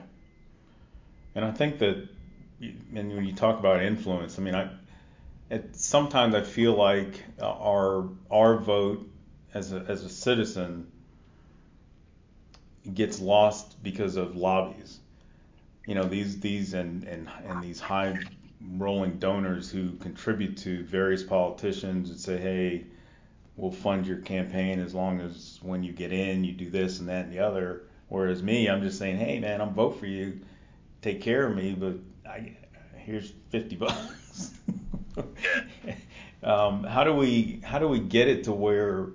And 1.35 1.45
I 1.45 1.51
think 1.51 1.79
that, 1.79 2.07
and 2.61 3.15
when 3.15 3.25
you 3.25 3.33
talk 3.33 3.59
about 3.59 3.81
influence, 3.81 4.37
I 4.37 4.41
mean, 4.41 4.55
I, 4.55 4.69
it, 5.49 5.75
sometimes 5.75 6.35
I 6.35 6.41
feel 6.41 6.73
like 6.73 7.23
uh, 7.41 7.45
our 7.45 8.09
our 8.29 8.57
vote 8.57 9.09
as 9.53 9.73
a 9.73 9.85
as 9.87 10.03
a 10.03 10.09
citizen 10.09 10.91
gets 12.93 13.19
lost 13.19 13.81
because 13.83 14.15
of 14.15 14.35
lobbies. 14.35 14.99
You 15.85 15.95
know, 15.95 16.03
these 16.03 16.39
these 16.39 16.73
and 16.73 17.03
and 17.03 17.29
and 17.47 17.63
these 17.63 17.79
high 17.79 18.17
rolling 18.77 19.19
donors 19.19 19.71
who 19.71 19.93
contribute 19.93 20.57
to 20.57 20.83
various 20.83 21.23
politicians 21.23 22.09
and 22.09 22.19
say, 22.19 22.37
hey, 22.37 22.85
we'll 23.55 23.71
fund 23.71 24.05
your 24.05 24.17
campaign 24.17 24.79
as 24.79 24.93
long 24.93 25.21
as 25.21 25.59
when 25.61 25.83
you 25.83 25.93
get 25.93 26.11
in, 26.11 26.43
you 26.43 26.53
do 26.53 26.69
this 26.69 26.99
and 26.99 27.09
that 27.09 27.25
and 27.25 27.33
the 27.33 27.39
other. 27.39 27.83
Whereas 28.09 28.43
me, 28.43 28.67
I'm 28.67 28.81
just 28.81 28.97
saying, 28.99 29.17
hey 29.17 29.39
man, 29.39 29.61
I'm 29.61 29.73
vote 29.73 29.99
for 29.99 30.07
you, 30.07 30.41
take 31.01 31.21
care 31.21 31.47
of 31.47 31.55
me, 31.55 31.73
but 31.73 31.95
I, 32.29 32.55
here's 32.95 33.31
50 33.49 33.75
bucks. 33.75 34.53
um, 36.43 36.83
how 36.83 37.03
do 37.03 37.13
we 37.13 37.61
how 37.63 37.79
do 37.79 37.87
we 37.87 37.99
get 37.99 38.27
it 38.27 38.43
to 38.45 38.51
where 38.51 39.07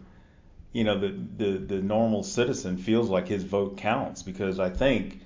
you 0.73 0.85
know 0.85 0.99
the, 0.99 1.17
the 1.37 1.59
the 1.59 1.81
normal 1.81 2.23
citizen 2.25 2.77
feels 2.77 3.09
like 3.09 3.29
his 3.29 3.45
vote 3.45 3.77
counts? 3.77 4.23
Because 4.23 4.59
I 4.59 4.69
think 4.69 5.21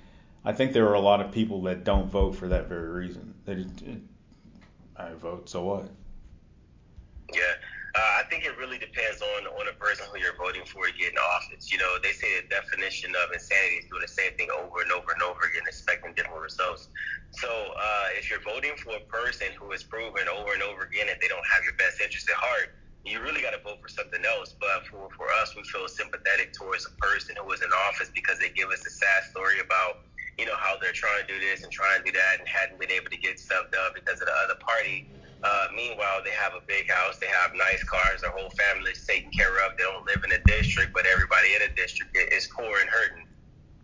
I 0.45 0.53
think 0.53 0.73
there 0.73 0.89
are 0.89 0.95
a 0.95 1.01
lot 1.01 1.21
of 1.21 1.33
people 1.33 1.63
that 1.63 1.85
don't 1.85 2.11
vote 2.11 2.37
for 2.37 2.49
that 2.49 2.69
very 2.69 2.89
reason. 2.89 3.35
That 3.47 3.59
I 4.97 5.15
vote, 5.15 5.49
so 5.49 5.63
what? 5.65 5.89
Yeah. 7.33 7.55
Uh, 7.99 8.23
I 8.23 8.31
think 8.31 8.47
it 8.47 8.55
really 8.55 8.79
depends 8.79 9.19
on 9.19 9.51
on 9.59 9.67
the 9.67 9.75
person 9.75 10.07
who 10.07 10.23
you're 10.23 10.39
voting 10.39 10.63
for 10.71 10.87
to 10.87 10.95
get 10.95 11.11
in 11.11 11.19
office. 11.35 11.67
You 11.67 11.83
know, 11.83 11.99
they 11.99 12.15
say 12.15 12.31
the 12.39 12.47
definition 12.47 13.11
of 13.11 13.35
insanity 13.35 13.83
is 13.83 13.91
doing 13.91 14.07
the 14.07 14.15
same 14.15 14.39
thing 14.39 14.55
over 14.55 14.87
and 14.87 14.95
over 14.95 15.11
and 15.11 15.23
over 15.27 15.51
again, 15.51 15.67
expecting 15.67 16.15
different 16.15 16.39
results. 16.39 16.95
So, 17.35 17.51
uh, 17.51 18.07
if 18.15 18.31
you're 18.31 18.45
voting 18.47 18.79
for 18.79 18.95
a 18.95 19.03
person 19.11 19.51
who 19.59 19.75
has 19.75 19.83
proven 19.83 20.31
over 20.31 20.55
and 20.55 20.63
over 20.63 20.87
again 20.87 21.11
that 21.11 21.19
they 21.19 21.27
don't 21.27 21.43
have 21.51 21.67
your 21.67 21.75
best 21.75 21.99
interest 21.99 22.31
at 22.31 22.39
heart, 22.39 22.79
you 23.03 23.19
really 23.19 23.43
got 23.43 23.59
to 23.59 23.63
vote 23.67 23.83
for 23.83 23.91
something 23.91 24.23
else. 24.23 24.55
But 24.63 24.87
for 24.87 25.11
for 25.19 25.27
us, 25.43 25.59
we 25.59 25.67
feel 25.67 25.91
sympathetic 25.91 26.55
towards 26.55 26.87
a 26.87 26.95
person 27.03 27.35
who 27.35 27.51
was 27.51 27.67
in 27.67 27.71
office 27.91 28.15
because 28.15 28.39
they 28.39 28.55
give 28.55 28.71
us 28.71 28.87
a 28.87 28.95
sad 28.95 29.27
story 29.35 29.59
about 29.59 30.07
you 30.39 30.47
know 30.47 30.55
how 30.55 30.79
they're 30.79 30.95
trying 30.95 31.19
to 31.19 31.27
do 31.27 31.43
this 31.43 31.67
and 31.67 31.75
trying 31.75 31.99
to 31.99 32.07
do 32.07 32.15
that 32.15 32.39
and 32.39 32.47
hadn't 32.47 32.79
been 32.79 32.95
able 32.95 33.11
to 33.11 33.19
get 33.19 33.43
stuff 33.43 33.67
done 33.75 33.91
because 33.91 34.23
of 34.23 34.31
the 34.31 34.37
other 34.47 34.55
party 34.63 35.11
uh, 35.43 35.67
meanwhile, 35.75 36.21
they 36.25 36.31
have 36.31 36.55
a 36.55 36.63
big 36.67 36.91
house, 36.91 37.19
they 37.19 37.29
have 37.29 37.53
nice 37.55 37.83
cars, 37.85 38.23
their 38.23 38.31
whole 38.31 38.51
family 38.51 38.91
is 38.91 39.07
taken 39.07 39.31
care 39.31 39.55
of. 39.65 39.77
They 39.77 39.85
don't 39.85 40.05
live 40.07 40.25
in 40.25 40.33
a 40.33 40.43
district, 40.45 40.93
but 40.93 41.07
everybody 41.07 41.55
in 41.55 41.71
a 41.71 41.75
district 41.75 42.17
is 42.17 42.49
poor 42.49 42.81
and 42.81 42.89
hurting. 42.91 43.27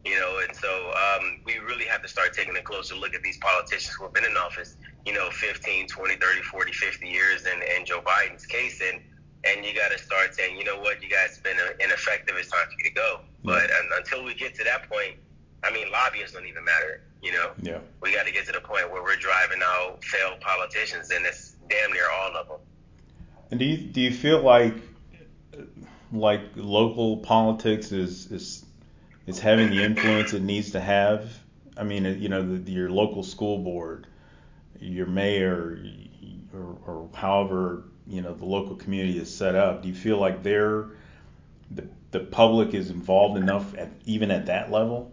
You 0.04 0.20
know, 0.20 0.40
and 0.46 0.54
so 0.54 0.92
um, 0.92 1.40
we 1.46 1.58
really 1.58 1.86
have 1.86 2.02
to 2.02 2.08
start 2.08 2.34
taking 2.34 2.54
a 2.56 2.62
closer 2.62 2.94
look 2.94 3.14
at 3.14 3.22
these 3.22 3.38
politicians 3.38 3.94
who 3.94 4.04
have 4.04 4.12
been 4.12 4.24
in 4.24 4.36
office, 4.36 4.76
you 5.06 5.14
know, 5.14 5.30
15, 5.30 5.88
20, 5.88 6.16
30, 6.16 6.42
40, 6.42 6.72
50 6.72 7.08
years, 7.08 7.46
and, 7.46 7.62
and 7.62 7.86
Joe 7.86 8.02
Biden's 8.02 8.44
case. 8.44 8.82
And, 8.82 9.00
and 9.46 9.64
you 9.64 9.74
got 9.74 9.92
to 9.92 9.98
start 9.98 10.34
saying, 10.34 10.58
you 10.58 10.64
know 10.64 10.78
what, 10.78 11.02
you 11.02 11.08
guys 11.08 11.36
have 11.36 11.44
been 11.44 11.56
ineffective. 11.80 12.36
It's 12.36 12.50
time 12.50 12.66
for 12.66 12.74
you 12.84 12.90
to 12.90 12.94
go. 12.94 13.20
But 13.44 13.70
um, 13.70 13.86
until 13.96 14.24
we 14.24 14.34
get 14.34 14.54
to 14.56 14.64
that 14.64 14.90
point, 14.90 15.16
I 15.62 15.72
mean, 15.72 15.90
lobbyists 15.90 16.34
don't 16.34 16.46
even 16.46 16.64
matter. 16.64 17.02
You 17.24 17.32
know, 17.32 17.52
yeah. 17.62 17.78
we 18.02 18.12
got 18.12 18.26
to 18.26 18.32
get 18.32 18.44
to 18.46 18.52
the 18.52 18.60
point 18.60 18.92
where 18.92 19.02
we're 19.02 19.16
driving 19.16 19.60
out 19.64 20.04
failed 20.04 20.40
politicians, 20.40 21.10
and 21.10 21.24
it's 21.24 21.56
damn 21.70 21.90
near 21.90 22.04
all 22.10 22.36
of 22.36 22.48
them. 22.48 22.58
And 23.50 23.58
do 23.58 23.64
you 23.64 23.78
do 23.78 24.02
you 24.02 24.12
feel 24.12 24.42
like 24.42 24.74
like 26.12 26.42
local 26.54 27.16
politics 27.18 27.92
is 27.92 28.30
is 28.30 28.66
is 29.26 29.38
having 29.38 29.70
the 29.70 29.82
influence 29.82 30.34
it 30.34 30.42
needs 30.42 30.72
to 30.72 30.80
have? 30.80 31.32
I 31.78 31.84
mean, 31.84 32.04
you 32.20 32.28
know, 32.28 32.58
the, 32.58 32.70
your 32.70 32.90
local 32.90 33.22
school 33.22 33.58
board, 33.58 34.06
your 34.78 35.06
mayor, 35.06 35.78
or, 36.52 36.76
or 36.86 37.08
however 37.14 37.84
you 38.06 38.20
know 38.20 38.34
the 38.34 38.44
local 38.44 38.76
community 38.76 39.18
is 39.18 39.34
set 39.34 39.54
up. 39.54 39.82
Do 39.82 39.88
you 39.88 39.94
feel 39.94 40.18
like 40.18 40.42
they're 40.42 40.88
the 41.70 41.88
the 42.10 42.20
public 42.20 42.74
is 42.74 42.90
involved 42.90 43.38
enough 43.38 43.74
at 43.76 43.90
even 44.04 44.30
at 44.30 44.46
that 44.46 44.70
level? 44.70 45.10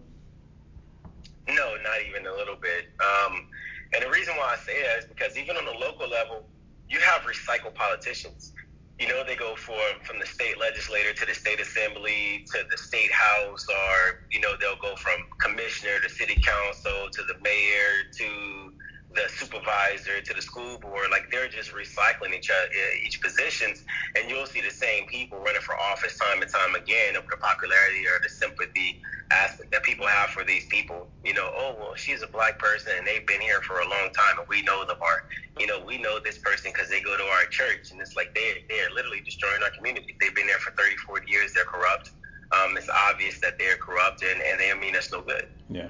No, 1.48 1.76
not 1.82 2.00
even 2.08 2.26
a 2.26 2.32
little 2.32 2.56
bit. 2.56 2.86
Um, 3.00 3.48
and 3.94 4.04
the 4.04 4.10
reason 4.10 4.34
why 4.36 4.54
I 4.54 4.56
say 4.56 4.82
that 4.82 4.91
is 5.02 5.08
because 5.08 5.36
even 5.36 5.56
on 5.56 5.64
the 5.66 5.72
local 5.72 6.08
level, 6.08 6.44
you 6.88 7.00
have 7.00 7.22
recycled 7.22 7.74
politicians. 7.74 8.52
You 9.00 9.08
know, 9.08 9.24
they 9.26 9.36
go 9.36 9.56
for 9.56 9.78
from 10.04 10.20
the 10.20 10.26
state 10.26 10.58
legislator 10.60 11.12
to 11.14 11.26
the 11.26 11.34
state 11.34 11.60
assembly 11.60 12.44
to 12.52 12.64
the 12.70 12.78
state 12.78 13.12
house, 13.12 13.66
or 13.68 14.20
you 14.30 14.40
know, 14.40 14.54
they'll 14.60 14.80
go 14.82 14.96
from 14.96 15.20
commissioner 15.40 15.98
to 16.02 16.08
city 16.08 16.36
council 16.36 17.08
to 17.12 17.22
the 17.24 17.34
mayor 17.42 18.04
to 18.18 18.71
the 19.14 19.28
supervisor 19.28 20.20
to 20.20 20.34
the 20.34 20.42
school 20.42 20.78
board, 20.78 21.08
like 21.10 21.30
they're 21.30 21.48
just 21.48 21.72
recycling 21.72 22.34
each 22.36 22.50
uh, 22.50 23.04
each 23.04 23.20
positions, 23.20 23.84
and 24.16 24.28
you'll 24.30 24.46
see 24.46 24.60
the 24.60 24.70
same 24.70 25.06
people 25.06 25.38
running 25.38 25.60
for 25.60 25.74
office 25.76 26.18
time 26.18 26.42
and 26.42 26.50
time 26.50 26.74
again 26.74 27.16
of 27.16 27.24
the 27.30 27.36
popularity 27.36 28.04
or 28.06 28.20
the 28.22 28.28
sympathy 28.28 29.00
aspect 29.32 29.72
that 29.72 29.82
people 29.82 30.06
have 30.06 30.30
for 30.30 30.44
these 30.44 30.66
people. 30.66 31.08
You 31.24 31.34
know, 31.34 31.48
oh 31.54 31.76
well, 31.78 31.94
she's 31.94 32.22
a 32.22 32.26
black 32.26 32.58
person 32.58 32.92
and 32.96 33.06
they've 33.06 33.26
been 33.26 33.40
here 33.40 33.60
for 33.62 33.80
a 33.80 33.88
long 33.88 34.12
time, 34.12 34.38
and 34.38 34.48
we 34.48 34.62
know 34.62 34.84
them, 34.84 34.96
or 35.00 35.16
you 35.58 35.66
know, 35.66 35.84
we 35.84 35.98
know 35.98 36.18
this 36.24 36.38
person 36.38 36.72
because 36.72 36.88
they 36.88 37.00
go 37.00 37.16
to 37.16 37.24
our 37.24 37.44
church, 37.50 37.92
and 37.92 38.00
it's 38.00 38.16
like 38.16 38.34
they 38.34 38.64
they're 38.68 38.90
literally 38.94 39.20
destroying 39.24 39.62
our 39.62 39.70
community. 39.76 40.16
They've 40.20 40.34
been 40.34 40.46
there 40.46 40.58
for 40.58 40.72
30, 40.72 40.96
40 40.96 41.30
years. 41.30 41.52
They're 41.54 41.64
corrupt. 41.64 42.12
Um, 42.52 42.76
it's 42.76 42.90
obvious 43.08 43.40
that 43.40 43.58
they're 43.58 43.76
corrupt, 43.76 44.22
and, 44.22 44.42
and 44.42 44.60
they 44.60 44.72
mean 44.78 44.96
us 44.96 45.10
no 45.10 45.22
good. 45.22 45.48
Yeah, 45.70 45.88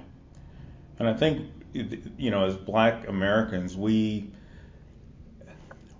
and 0.99 1.09
I 1.09 1.15
think 1.15 1.62
you 1.73 2.31
know, 2.31 2.45
as 2.45 2.57
black 2.57 3.09
Americans, 3.09 3.77
we 3.77 4.31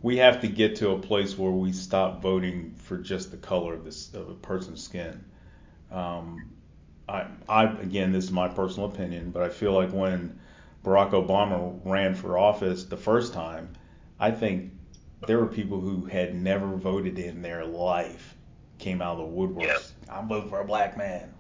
we 0.03 0.17
have 0.17 0.41
to 0.41 0.49
get 0.49 0.77
to 0.77 0.91
a 0.91 0.99
place 0.99 1.39
where 1.39 1.53
we 1.53 1.73
stop 1.73 2.21
voting 2.21 2.75
for 2.77 2.99
just 2.99 3.31
the 3.31 3.37
color 3.37 3.75
of 3.75 3.85
this 3.85 4.13
of 4.15 4.29
a 4.29 4.35
person's 4.35 4.83
skin. 4.83 5.25
Um, 5.91 6.51
I, 7.09 7.27
I 7.49 7.65
again, 7.65 8.13
this 8.13 8.25
is 8.25 8.33
my 8.33 8.49
personal 8.49 8.89
opinion, 8.89 9.31
but 9.31 9.43
I 9.43 9.49
feel 9.49 9.73
like 9.73 9.93
when 9.93 10.39
Barack 10.85 11.13
Obama 11.13 11.79
ran 11.85 12.15
for 12.15 12.37
office 12.37 12.85
the 12.85 12.97
first 12.97 13.33
time, 13.33 13.73
I 14.19 14.31
think 14.31 14.73
there 15.27 15.39
were 15.39 15.47
people 15.47 15.81
who 15.81 16.07
had 16.07 16.35
never 16.35 16.67
voted 16.67 17.19
in 17.19 17.43
their 17.43 17.65
life 17.65 18.35
came 18.79 19.01
out 19.01 19.19
of 19.19 19.31
the 19.31 19.37
woodworks. 19.37 19.63
Yep. 19.63 19.83
I'm 20.11 20.29
voting 20.29 20.51
for 20.51 20.61
a 20.61 20.65
black 20.65 20.97
man. 20.97 21.33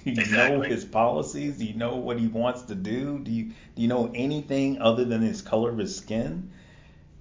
Do 0.04 0.10
you 0.10 0.20
exactly. 0.20 0.56
know 0.56 0.62
his 0.62 0.84
policies? 0.84 1.58
Do 1.58 1.64
you 1.64 1.74
know 1.74 1.96
what 1.96 2.18
he 2.18 2.26
wants 2.26 2.62
to 2.62 2.74
do? 2.74 3.18
Do 3.18 3.30
you 3.30 3.44
do 3.44 3.82
you 3.82 3.88
know 3.88 4.10
anything 4.14 4.80
other 4.80 5.04
than 5.04 5.20
his 5.20 5.42
color 5.42 5.70
of 5.70 5.78
his 5.78 5.94
skin? 5.94 6.50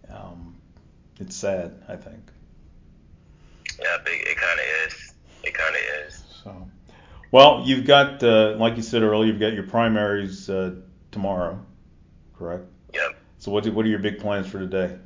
Um, 0.09 0.55
it's 1.19 1.35
sad, 1.35 1.83
I 1.89 1.97
think. 1.97 2.31
Yeah, 3.79 3.97
it 4.05 4.37
kind 4.37 4.59
of 4.59 4.65
is. 4.87 5.13
It 5.43 5.53
kind 5.53 5.75
of 5.75 6.07
is. 6.07 6.23
So, 6.43 6.69
well, 7.31 7.63
you've 7.65 7.85
got, 7.85 8.23
uh, 8.23 8.55
like 8.57 8.75
you 8.75 8.81
said 8.81 9.03
earlier, 9.03 9.31
you've 9.31 9.39
got 9.39 9.53
your 9.53 9.63
primaries 9.63 10.49
uh, 10.49 10.75
tomorrow, 11.11 11.63
correct? 12.37 12.65
Yep. 12.93 13.17
So, 13.37 13.51
what 13.51 13.67
what 13.67 13.85
are 13.85 13.89
your 13.89 13.99
big 13.99 14.19
plans 14.19 14.47
for 14.47 14.59
today? 14.59 14.97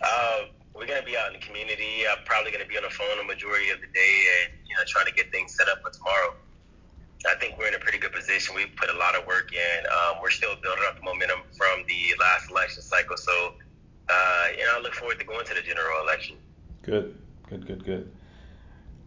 Uh, 0.00 0.38
we're 0.74 0.86
gonna 0.86 1.02
be 1.02 1.16
out 1.16 1.32
in 1.32 1.40
the 1.40 1.46
community. 1.46 2.02
I'm 2.10 2.24
probably 2.24 2.50
gonna 2.50 2.66
be 2.66 2.76
on 2.76 2.82
the 2.84 2.90
phone 2.90 3.18
the 3.18 3.24
majority 3.24 3.70
of 3.70 3.80
the 3.80 3.86
day, 3.88 4.24
and 4.44 4.61
you 4.72 4.78
know, 4.78 4.84
trying 4.86 5.04
to 5.04 5.12
get 5.12 5.30
things 5.30 5.54
set 5.54 5.68
up 5.68 5.82
for 5.82 5.90
tomorrow. 5.90 6.34
I 7.30 7.38
think 7.38 7.58
we're 7.58 7.68
in 7.68 7.74
a 7.74 7.78
pretty 7.78 7.98
good 7.98 8.12
position. 8.12 8.54
We've 8.54 8.74
put 8.74 8.88
a 8.88 8.96
lot 8.96 9.14
of 9.14 9.26
work 9.26 9.52
in. 9.52 9.86
Um, 9.86 10.16
we're 10.22 10.30
still 10.30 10.56
building 10.62 10.82
up 10.88 10.96
the 10.96 11.04
momentum 11.04 11.40
from 11.56 11.84
the 11.86 12.14
last 12.18 12.50
election 12.50 12.82
cycle. 12.82 13.16
So, 13.16 13.52
uh, 14.08 14.46
you 14.56 14.64
know, 14.64 14.78
I 14.78 14.80
look 14.80 14.94
forward 14.94 15.18
to 15.18 15.24
going 15.24 15.44
to 15.44 15.54
the 15.54 15.60
general 15.60 16.02
election. 16.02 16.36
Good, 16.82 17.16
good, 17.48 17.66
good, 17.66 17.84
good. 17.84 18.10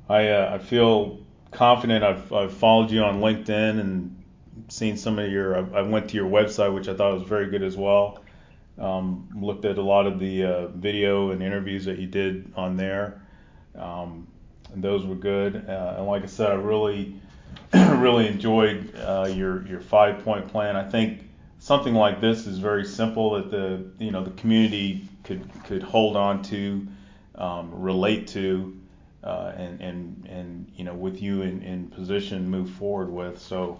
I 0.08 0.30
uh, 0.30 0.52
I 0.54 0.58
feel 0.60 1.20
confident. 1.52 2.04
I've 2.04 2.32
I've 2.32 2.54
followed 2.54 2.92
you 2.92 3.02
on 3.02 3.22
LinkedIn 3.22 3.80
and 3.80 4.24
seen 4.68 4.98
some 4.98 5.18
of 5.18 5.30
your. 5.32 5.58
I, 5.58 5.80
I 5.80 5.82
went 5.82 6.10
to 6.12 6.16
your 6.16 6.30
website, 6.30 6.74
which 6.74 6.88
I 6.88 6.96
thought 6.96 7.16
was 7.16 7.24
very 7.24 7.50
good 7.50 7.64
as 7.64 7.76
well. 7.76 8.24
Um, 8.78 9.30
looked 9.36 9.66
at 9.66 9.78
a 9.78 9.82
lot 9.82 10.06
of 10.06 10.20
the 10.20 10.44
uh, 10.44 10.68
video 10.68 11.32
and 11.32 11.42
interviews 11.42 11.86
that 11.86 11.98
you 11.98 12.08
did 12.08 12.54
on 12.56 12.78
there. 12.78 13.22
Um, 13.74 14.28
and 14.74 14.84
those 14.84 15.06
were 15.06 15.16
good. 15.16 15.68
Uh, 15.68 15.96
and 15.98 16.08
like 16.08 16.24
I 16.24 16.28
said, 16.28 16.52
I 16.52 16.56
really, 16.56 17.16
really 17.74 18.28
enjoyed 18.28 18.94
uh, 18.96 19.30
your 19.34 19.66
your 19.68 19.80
five 19.80 20.24
point 20.24 20.48
plan. 20.48 20.76
I 20.76 20.88
think 20.88 21.22
something 21.60 21.94
like 21.94 22.22
this 22.22 22.46
is 22.46 22.60
very 22.60 22.86
simple 22.86 23.32
that 23.32 23.50
the 23.50 23.86
you 24.04 24.12
know 24.12 24.24
the 24.24 24.32
community 24.32 25.08
could 25.24 25.50
could 25.64 25.84
hold 25.84 26.16
on 26.16 26.44
to, 26.44 26.88
um, 27.36 27.72
relate 27.74 28.28
to, 28.30 28.78
uh, 29.24 29.54
and 29.56 29.82
and 29.82 30.28
and 30.30 30.72
you 30.76 30.84
know 30.84 30.94
with 30.94 31.22
you 31.22 31.42
in, 31.42 31.62
in 31.64 31.88
position 31.88 32.50
move 32.50 32.70
forward 32.70 33.10
with. 33.10 33.40
So, 33.40 33.80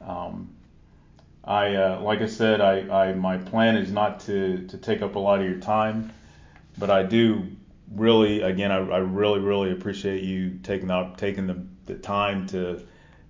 um, 0.00 0.50
I 1.44 1.74
uh, 1.74 2.00
like 2.00 2.20
I 2.20 2.26
said, 2.26 2.60
I, 2.60 3.08
I 3.08 3.12
my 3.14 3.38
plan 3.38 3.76
is 3.76 3.90
not 3.90 4.20
to 4.20 4.66
to 4.68 4.78
take 4.78 5.02
up 5.02 5.16
a 5.16 5.18
lot 5.18 5.40
of 5.40 5.46
your 5.46 5.58
time, 5.58 6.12
but 6.78 6.90
I 6.90 7.02
do 7.02 7.48
really 7.92 8.42
again 8.42 8.72
I, 8.72 8.78
I 8.78 8.98
really 8.98 9.40
really 9.40 9.70
appreciate 9.72 10.24
you 10.24 10.58
taking 10.62 10.88
the 10.88 11.12
taking 11.16 11.46
the, 11.46 11.64
the 11.86 11.94
time 11.94 12.46
to 12.48 12.84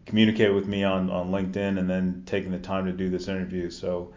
communicate 0.06 0.54
with 0.54 0.66
me 0.66 0.84
on, 0.84 1.10
on 1.10 1.30
LinkedIn 1.30 1.78
and 1.78 1.88
then 1.88 2.22
taking 2.26 2.50
the 2.50 2.58
time 2.58 2.86
to 2.86 2.92
do 2.92 3.08
this 3.08 3.28
interview. 3.28 3.70
So, 3.70 4.12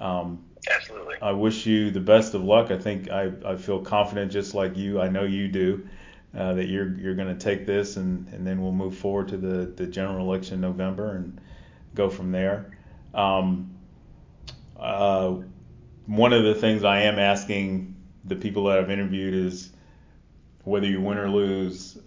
um, 0.00 0.44
absolutely, 0.70 1.16
I 1.20 1.32
wish 1.32 1.66
you 1.66 1.90
the 1.90 2.00
best 2.00 2.34
of 2.34 2.44
luck. 2.44 2.70
I 2.70 2.78
think 2.78 3.10
I, 3.10 3.32
I 3.44 3.56
feel 3.56 3.80
confident, 3.80 4.32
just 4.32 4.54
like 4.54 4.76
you. 4.76 5.00
I 5.00 5.08
know 5.08 5.24
you 5.24 5.48
do, 5.48 5.88
uh, 6.36 6.54
that 6.54 6.68
you're 6.68 6.94
you're 6.96 7.14
going 7.14 7.28
to 7.36 7.42
take 7.42 7.66
this 7.66 7.96
and, 7.96 8.28
and 8.32 8.46
then 8.46 8.62
we'll 8.62 8.72
move 8.72 8.96
forward 8.96 9.28
to 9.28 9.36
the, 9.36 9.66
the 9.66 9.86
general 9.86 10.26
election 10.26 10.54
in 10.54 10.60
November 10.60 11.16
and 11.16 11.40
go 11.94 12.08
from 12.08 12.32
there. 12.32 12.70
Um, 13.14 13.74
uh, 14.78 15.36
one 16.06 16.32
of 16.32 16.44
the 16.44 16.54
things 16.54 16.84
I 16.84 17.02
am 17.02 17.18
asking 17.18 17.94
the 18.24 18.36
people 18.36 18.64
that 18.64 18.78
I've 18.78 18.90
interviewed 18.90 19.34
is 19.34 19.72
whether 20.64 20.86
you 20.86 21.00
win 21.00 21.18
or 21.18 21.28
lose, 21.28 21.98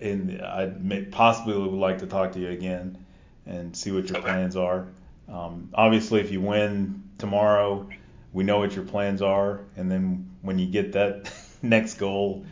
and 0.00 0.42
I 0.42 0.66
may, 0.66 1.02
possibly 1.04 1.56
would 1.56 1.72
like 1.72 1.98
to 1.98 2.06
talk 2.06 2.32
to 2.32 2.40
you 2.40 2.48
again 2.48 3.04
and 3.46 3.76
see 3.76 3.92
what 3.92 4.08
your 4.08 4.18
okay. 4.18 4.26
plans 4.26 4.56
are. 4.56 4.88
Um, 5.28 5.70
obviously, 5.74 6.20
if 6.20 6.30
you 6.30 6.40
win 6.40 7.02
tomorrow, 7.18 7.88
we 8.32 8.44
know 8.44 8.58
what 8.58 8.74
your 8.74 8.84
plans 8.84 9.22
are, 9.22 9.60
and 9.76 9.90
then 9.90 10.30
when 10.42 10.58
you 10.58 10.66
get 10.66 10.92
that 10.92 11.32
next 11.62 11.94
goal, 11.94 12.44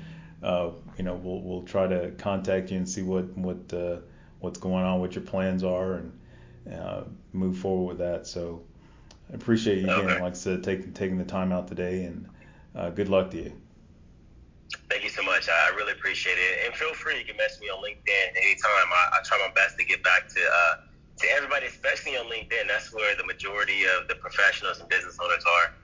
uh, 0.43 0.71
you 0.97 1.05
know, 1.05 1.15
we'll 1.15 1.41
we'll 1.41 1.63
try 1.63 1.87
to 1.87 2.11
contact 2.13 2.71
you 2.71 2.77
and 2.77 2.89
see 2.89 3.03
what 3.03 3.37
what 3.37 3.73
uh, 3.73 3.99
what's 4.41 4.59
going 4.59 4.85
on, 4.85 5.01
what 5.01 5.15
your 5.15 5.25
plans 5.25 5.65
are, 5.65 5.95
and 5.95 6.19
uh, 6.73 7.03
move 7.33 7.59
forward 7.59 7.89
with 7.89 7.99
that. 7.99 8.27
So 8.27 8.63
I 9.31 9.35
appreciate 9.35 9.79
you 9.79 9.85
again, 9.85 10.11
okay. 10.11 10.21
like 10.21 10.33
I 10.33 10.37
said, 10.37 10.63
taking 10.63 10.93
taking 10.93 11.19
the 11.19 11.25
time 11.25 11.53
out 11.53 11.69
today, 11.69 12.05
and 12.05 12.29
uh, 12.75 12.91
good 12.91 13.09
luck 13.09 13.31
to 13.33 13.37
you. 13.43 13.53
Thank 14.91 15.05
you 15.05 15.11
so 15.11 15.23
much. 15.23 15.49
I 15.49 15.75
really 15.75 15.93
appreciate 15.93 16.39
it. 16.39 16.67
And 16.67 16.75
feel 16.75 16.95
free, 16.95 17.19
you 17.19 17.25
can 17.25 17.37
message 17.37 17.61
me 17.61 17.69
on 17.69 17.83
LinkedIn 17.83 18.27
anytime. 18.37 18.89
I, 18.91 19.19
I 19.19 19.23
try 19.25 19.39
my 19.39 19.53
best 19.55 19.79
to 19.79 19.85
get 19.85 20.03
back 20.03 20.29
to 20.29 20.41
uh, 20.41 20.75
to 21.19 21.27
everybody, 21.37 21.67
especially 21.67 22.17
on 22.17 22.27
LinkedIn. 22.27 22.69
That's 22.69 22.93
where 22.93 23.15
the 23.17 23.25
majority 23.25 23.85
of 23.85 24.09
the 24.09 24.17
professionals 24.17 24.81
and 24.81 24.89
business 24.89 25.19
owners 25.23 25.45
are. 25.45 25.75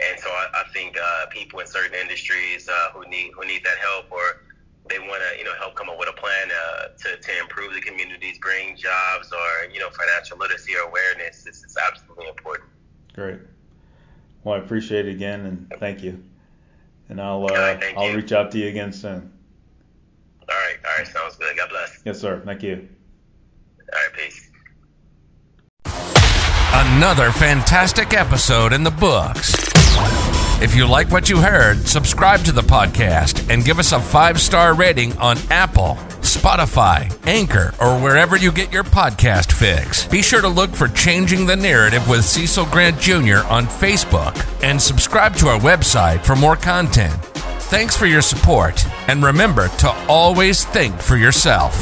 And 0.00 0.18
so 0.18 0.28
I, 0.30 0.46
I 0.54 0.64
think 0.72 0.96
uh, 0.96 1.26
people 1.30 1.60
in 1.60 1.66
certain 1.66 1.94
industries 1.94 2.68
uh, 2.68 2.90
who 2.92 3.08
need 3.08 3.32
who 3.36 3.46
need 3.46 3.64
that 3.64 3.78
help 3.78 4.10
or 4.10 4.42
they 4.88 4.98
want 4.98 5.22
to 5.22 5.38
you 5.38 5.44
know 5.44 5.54
help 5.58 5.74
come 5.74 5.88
up 5.88 5.98
with 5.98 6.08
a 6.08 6.16
plan 6.18 6.48
uh, 6.50 6.96
to, 6.98 7.16
to 7.20 7.30
improve 7.40 7.74
the 7.74 7.80
communities, 7.80 8.38
bring 8.38 8.76
jobs 8.76 9.32
or 9.32 9.70
you 9.72 9.78
know 9.78 9.90
financial 9.90 10.38
literacy 10.38 10.74
or 10.74 10.88
awareness. 10.88 11.44
This 11.44 11.62
is 11.62 11.76
absolutely 11.76 12.28
important. 12.28 12.68
Great. 13.14 13.40
Well, 14.42 14.54
I 14.54 14.58
appreciate 14.58 15.06
it 15.06 15.12
again 15.12 15.44
and 15.44 15.72
thank 15.78 16.02
you 16.02 16.22
and 17.10 17.20
I'll 17.20 17.44
uh, 17.44 17.52
right, 17.52 17.94
I'll 17.96 18.10
you. 18.10 18.16
reach 18.16 18.32
out 18.32 18.50
to 18.52 18.58
you 18.58 18.68
again 18.68 18.92
soon. 18.92 19.30
All 20.48 20.56
right, 20.56 20.76
all 20.84 20.96
right, 20.98 21.06
sounds 21.06 21.36
good. 21.36 21.56
God 21.56 21.68
bless. 21.68 22.00
Yes, 22.04 22.18
sir. 22.18 22.40
Thank 22.44 22.62
you. 22.62 22.88
All 23.92 23.98
right, 23.98 24.12
peace. 24.14 24.50
Another 26.72 27.30
fantastic 27.32 28.14
episode 28.14 28.72
in 28.72 28.84
the 28.84 28.90
books. 28.90 29.54
If 30.62 30.74
you 30.76 30.86
like 30.86 31.10
what 31.10 31.28
you 31.28 31.38
heard, 31.38 31.86
subscribe 31.88 32.40
to 32.44 32.52
the 32.52 32.62
podcast 32.62 33.50
and 33.52 33.64
give 33.64 33.78
us 33.78 33.92
a 33.92 34.00
five 34.00 34.40
star 34.40 34.74
rating 34.74 35.16
on 35.18 35.36
Apple, 35.50 35.96
Spotify, 36.40 37.14
Anchor, 37.26 37.74
or 37.78 38.00
wherever 38.00 38.34
you 38.34 38.50
get 38.50 38.72
your 38.72 38.82
podcast 38.82 39.52
fix. 39.52 40.06
Be 40.06 40.22
sure 40.22 40.40
to 40.40 40.48
look 40.48 40.70
for 40.70 40.88
Changing 40.88 41.44
the 41.44 41.54
Narrative 41.54 42.08
with 42.08 42.24
Cecil 42.24 42.64
Grant 42.66 42.98
Jr. 42.98 43.44
on 43.50 43.66
Facebook 43.66 44.34
and 44.62 44.80
subscribe 44.80 45.36
to 45.36 45.48
our 45.48 45.60
website 45.60 46.24
for 46.24 46.34
more 46.34 46.56
content. 46.56 47.12
Thanks 47.68 47.94
for 47.94 48.06
your 48.06 48.22
support, 48.22 48.82
and 49.06 49.22
remember 49.22 49.68
to 49.68 49.90
always 50.08 50.64
think 50.64 50.98
for 50.98 51.16
yourself. 51.18 51.78